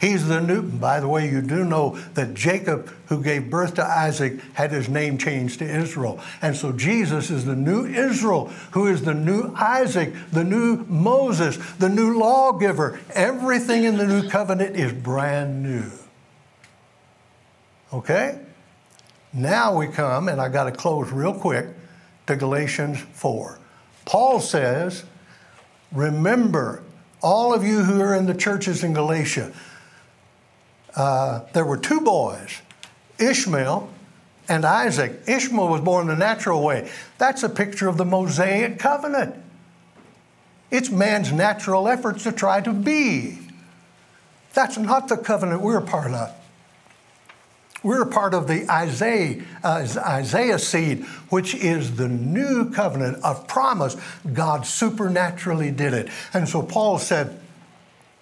He's 0.00 0.26
the 0.26 0.40
new, 0.40 0.62
by 0.62 1.00
the 1.00 1.08
way, 1.08 1.28
you 1.28 1.40
do 1.40 1.64
know 1.64 1.96
that 2.14 2.34
Jacob, 2.34 2.92
who 3.06 3.22
gave 3.22 3.50
birth 3.50 3.74
to 3.74 3.84
Isaac, 3.84 4.40
had 4.54 4.70
his 4.70 4.88
name 4.88 5.18
changed 5.18 5.60
to 5.60 5.64
Israel. 5.64 6.20
And 6.42 6.56
so 6.56 6.72
Jesus 6.72 7.30
is 7.30 7.44
the 7.44 7.56
new 7.56 7.86
Israel, 7.86 8.46
who 8.72 8.86
is 8.86 9.02
the 9.02 9.14
new 9.14 9.54
Isaac, 9.56 10.12
the 10.32 10.44
new 10.44 10.84
Moses, 10.88 11.58
the 11.78 11.88
new 11.88 12.18
lawgiver. 12.18 13.00
Everything 13.14 13.84
in 13.84 13.96
the 13.96 14.06
new 14.06 14.28
covenant 14.28 14.76
is 14.76 14.92
brand 14.92 15.62
new. 15.62 15.90
Okay? 17.92 18.40
Now 19.32 19.76
we 19.76 19.88
come, 19.88 20.28
and 20.28 20.40
I 20.40 20.48
got 20.48 20.64
to 20.64 20.72
close 20.72 21.10
real 21.10 21.34
quick, 21.34 21.66
to 22.26 22.36
Galatians 22.36 22.98
4. 23.12 23.58
Paul 24.04 24.40
says, 24.40 25.04
Remember, 25.92 26.82
all 27.22 27.54
of 27.54 27.64
you 27.64 27.84
who 27.84 28.00
are 28.00 28.14
in 28.14 28.26
the 28.26 28.34
churches 28.34 28.84
in 28.84 28.92
Galatia, 28.92 29.52
uh, 30.96 31.40
there 31.52 31.64
were 31.64 31.76
two 31.76 32.00
boys, 32.00 32.60
Ishmael 33.18 33.90
and 34.48 34.64
Isaac. 34.64 35.20
Ishmael 35.26 35.68
was 35.68 35.80
born 35.80 36.06
the 36.06 36.16
natural 36.16 36.62
way. 36.62 36.90
That's 37.18 37.42
a 37.42 37.48
picture 37.48 37.88
of 37.88 37.96
the 37.96 38.04
Mosaic 38.04 38.78
covenant. 38.78 39.34
It's 40.70 40.90
man's 40.90 41.32
natural 41.32 41.88
efforts 41.88 42.24
to 42.24 42.32
try 42.32 42.60
to 42.60 42.72
be. 42.72 43.38
That's 44.54 44.78
not 44.78 45.08
the 45.08 45.16
covenant 45.16 45.60
we're 45.62 45.78
a 45.78 45.86
part 45.86 46.12
of. 46.12 46.34
We're 47.82 48.02
a 48.02 48.06
part 48.10 48.32
of 48.32 48.48
the 48.48 48.70
Isaiah, 48.70 49.42
uh, 49.62 49.86
Isaiah 49.98 50.58
seed, 50.58 51.04
which 51.28 51.54
is 51.54 51.96
the 51.96 52.08
new 52.08 52.70
covenant 52.70 53.22
of 53.22 53.46
promise. 53.46 53.96
God 54.32 54.64
supernaturally 54.64 55.70
did 55.70 55.92
it. 55.92 56.08
And 56.32 56.48
so 56.48 56.62
Paul 56.62 56.98
said, 56.98 57.38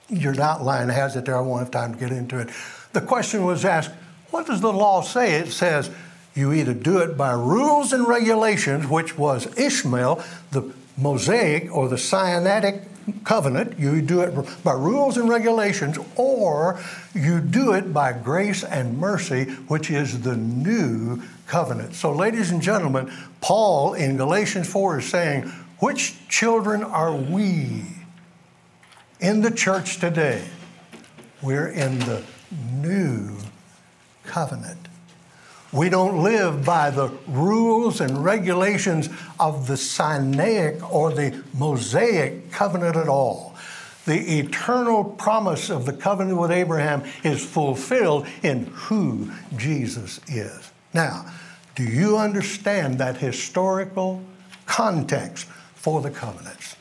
your 0.09 0.41
outline 0.41 0.89
has 0.89 1.17
it 1.17 1.25
there. 1.25 1.37
I 1.37 1.41
won't 1.41 1.61
have 1.61 1.71
time 1.71 1.95
to 1.95 1.99
get 1.99 2.13
into 2.13 2.39
it. 2.39 2.49
The 2.93 3.01
question 3.01 3.45
was 3.45 3.65
asked, 3.65 3.91
what 4.31 4.47
does 4.47 4.61
the 4.61 4.73
law 4.73 5.03
say? 5.03 5.35
It 5.35 5.53
says 5.53 5.91
you 6.35 6.53
either 6.53 6.75
do 6.75 6.99
it 6.99 7.17
by 7.17 7.33
rules 7.33 7.93
and 7.93 8.07
regulations, 8.07 8.87
which 8.87 9.19
was 9.19 9.47
Ishmael, 9.59 10.23
the 10.51 10.73
Mosaic 10.97 11.75
or 11.75 11.89
the 11.89 11.97
Sinaitic 11.97 12.85
covenant, 13.25 13.79
you 13.79 14.01
do 14.03 14.21
it 14.21 14.35
by 14.63 14.73
rules 14.73 15.17
and 15.17 15.29
regulations, 15.29 15.99
or 16.17 16.81
you 17.15 17.41
do 17.41 17.73
it 17.73 17.93
by 17.93 18.13
grace 18.13 18.65
and 18.65 18.99
mercy, 18.99 19.45
which 19.69 19.91
is 19.91 20.23
the 20.23 20.37
new 20.37 21.23
covenant. 21.47 21.95
So, 21.95 22.13
ladies 22.13 22.51
and 22.51 22.63
gentlemen, 22.63 23.13
Paul 23.41 23.95
in 23.95 24.17
Galatians 24.17 24.69
4 24.69 25.01
is 25.01 25.09
saying, 25.09 25.43
Which 25.79 26.29
children 26.29 26.83
are 26.83 27.15
we? 27.15 27.83
In 29.23 29.41
the 29.41 29.51
church 29.51 29.99
today, 29.99 30.43
we're 31.41 31.69
in 31.69 32.01
the 32.01 32.23
new 32.73 33.39
covenant. 34.25 34.89
We 35.73 35.89
don't 35.89 36.23
live 36.23 36.65
by 36.67 36.91
the 36.91 37.09
rules 37.29 38.01
and 38.01 38.23
regulations 38.23 39.09
of 39.41 39.69
the 39.69 39.75
Sinaitic 39.75 40.93
or 40.93 41.13
the 41.13 41.43
Mosaic 41.55 42.51
covenant 42.51 42.97
at 42.97 43.09
all. 43.09 43.57
The 44.05 44.41
eternal 44.41 45.05
promise 45.05 45.71
of 45.71 45.87
the 45.87 45.93
covenant 45.93 46.39
with 46.39 46.51
Abraham 46.51 47.05
is 47.23 47.45
fulfilled 47.45 48.27
in 48.43 48.67
who 48.67 49.31
Jesus 49.57 50.21
is. 50.27 50.73
Now, 50.93 51.33
do 51.77 51.85
you 51.85 52.19
understand 52.19 52.99
that 52.99 53.17
historical 53.17 54.23
context 54.67 55.47
for 55.75 56.03
the 56.03 56.11
covenants? 56.11 56.77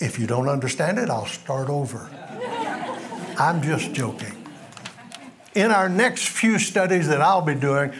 If 0.00 0.18
you 0.18 0.26
don't 0.26 0.48
understand 0.48 0.98
it, 0.98 1.10
I'll 1.10 1.26
start 1.26 1.68
over. 1.68 2.08
I'm 3.38 3.62
just 3.62 3.92
joking. 3.92 4.34
In 5.54 5.70
our 5.70 5.90
next 5.90 6.28
few 6.28 6.58
studies 6.58 7.08
that 7.08 7.20
I'll 7.20 7.42
be 7.42 7.54
doing, 7.54 7.92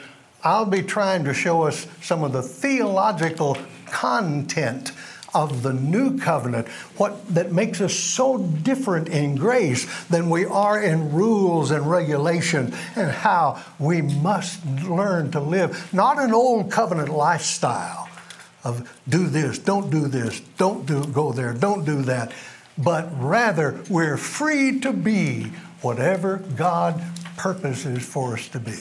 I'll 0.43 0.67
be 0.67 0.83
trying 0.83 1.25
to 1.25 1.35
show 1.35 1.63
us 1.63 1.87
some 2.01 2.25
of 2.25 2.33
the 2.33 2.43
theological 2.43 3.59
content 3.87 4.93
of 5.35 5.63
the 5.63 5.73
new 5.73 6.19
covenant, 6.19 6.67
what 6.97 7.27
that 7.35 7.53
makes 7.53 7.81
us 7.81 7.95
so 7.95 8.39
different 8.39 9.09
in 9.09 9.37
grace 9.37 9.87
than 10.09 10.29
we 10.29 10.45
are 10.45 10.83
in 10.83 11.13
rules 11.13 11.71
and 11.71 11.89
regulations, 11.89 12.75
and 12.97 13.11
how 13.11 13.63
we 13.79 14.03
must 14.03 14.65
learn 14.85 15.31
to 15.31 15.41
live 15.41 15.93
not 15.93 16.19
an 16.19 16.33
old 16.33 16.71
covenant 16.71 17.11
lifestyle 17.11 18.10
of 18.65 18.91
do 19.09 19.27
this, 19.27 19.59
don't 19.59 19.91
do 19.91 20.09
this, 20.09 20.41
don't 20.59 20.87
do 20.87 21.05
go 21.07 21.33
there, 21.33 21.53
don't 21.53 21.85
do 21.85 22.03
that, 22.03 22.33
but 22.77 23.09
rather 23.19 23.81
we're 23.89 24.17
free 24.17 24.81
to 24.81 24.93
be 24.93 25.45
whatever 25.83 26.39
God 26.57 27.03
purposes 27.37 28.05
for 28.05 28.35
us 28.35 28.49
to 28.49 28.61
be. 28.61 28.79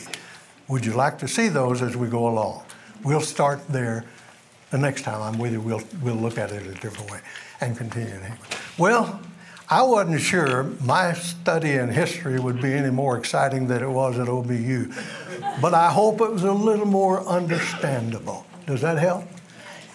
Would 0.68 0.86
you 0.86 0.94
like 0.94 1.18
to 1.20 1.28
see 1.28 1.48
those 1.48 1.82
as 1.82 1.96
we 1.96 2.08
go 2.08 2.28
along? 2.28 2.64
We'll 3.04 3.22
start 3.22 3.68
there 3.70 4.06
the 4.70 4.78
next 4.78 5.04
time 5.04 5.22
I'm 5.22 5.40
with 5.40 5.54
you. 5.54 5.62
We'll 5.62 5.82
we'll 6.02 6.16
look 6.16 6.38
at 6.38 6.52
it 6.52 6.68
a 6.68 6.74
different 6.76 7.10
way 7.12 7.22
and 7.62 7.78
continue. 7.78 8.20
Well, 8.78 9.20
I 9.70 9.84
wasn't 9.84 10.22
sure 10.22 10.64
my 10.82 11.14
study 11.14 11.74
in 11.74 11.90
history 11.90 12.40
would 12.40 12.62
be 12.62 12.74
any 12.74 12.90
more 12.90 13.18
exciting 13.18 13.68
than 13.68 13.84
it 13.84 13.90
was 13.90 14.18
at 14.18 14.28
OBU, 14.28 14.94
but 15.62 15.74
I 15.74 15.92
hope 15.92 16.22
it 16.22 16.32
was 16.32 16.44
a 16.44 16.52
little 16.52 16.88
more 16.88 17.26
understandable. 17.28 18.46
Does 18.66 18.82
that 18.82 18.98
help? 18.98 19.26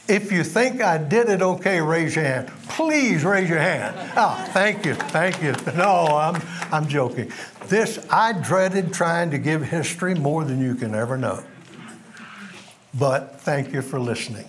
If 0.07 0.30
you 0.30 0.44
think 0.44 0.82
I 0.82 0.98
did 0.98 1.28
it 1.30 1.40
okay, 1.40 1.80
raise 1.80 2.14
your 2.14 2.24
hand. 2.24 2.48
Please 2.68 3.24
raise 3.24 3.48
your 3.48 3.59
hand. 3.59 3.96
Oh, 4.16 4.44
thank 4.52 4.84
you, 4.84 4.94
thank 4.94 5.42
you. 5.42 5.55
No, 5.74 6.07
I'm, 6.07 6.42
I'm 6.70 6.88
joking. 6.88 7.32
This, 7.68 8.05
I 8.11 8.34
dreaded 8.34 8.92
trying 8.92 9.30
to 9.30 9.38
give 9.38 9.62
history 9.62 10.14
more 10.14 10.44
than 10.44 10.61
you 10.61 10.74
can 10.74 10.94
ever 10.94 11.16
know. 11.16 11.42
But 12.92 13.40
thank 13.40 13.72
you 13.72 13.80
for 13.80 13.98
listening. 13.98 14.44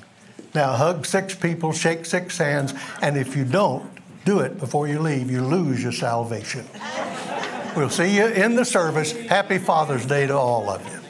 Now, 0.54 0.74
hug 0.74 1.06
six 1.06 1.34
people, 1.34 1.72
shake 1.72 2.06
six 2.06 2.38
hands, 2.38 2.74
and 3.02 3.18
if 3.18 3.36
you 3.36 3.46
don't 3.46 3.90
do 4.26 4.40
it 4.40 4.60
before 4.60 4.88
you 4.88 5.00
leave, 5.00 5.32
you 5.32 5.42
lose 5.42 5.82
your 5.82 5.92
salvation. 5.92 6.66
We'll 7.76 7.90
see 7.90 8.16
you 8.16 8.28
in 8.28 8.56
the 8.56 8.66
service. 8.66 9.12
Happy 9.12 9.58
Father's 9.58 10.06
Day 10.06 10.28
to 10.28 10.36
all 10.36 10.70
of 10.70 10.86
you. 10.86 11.05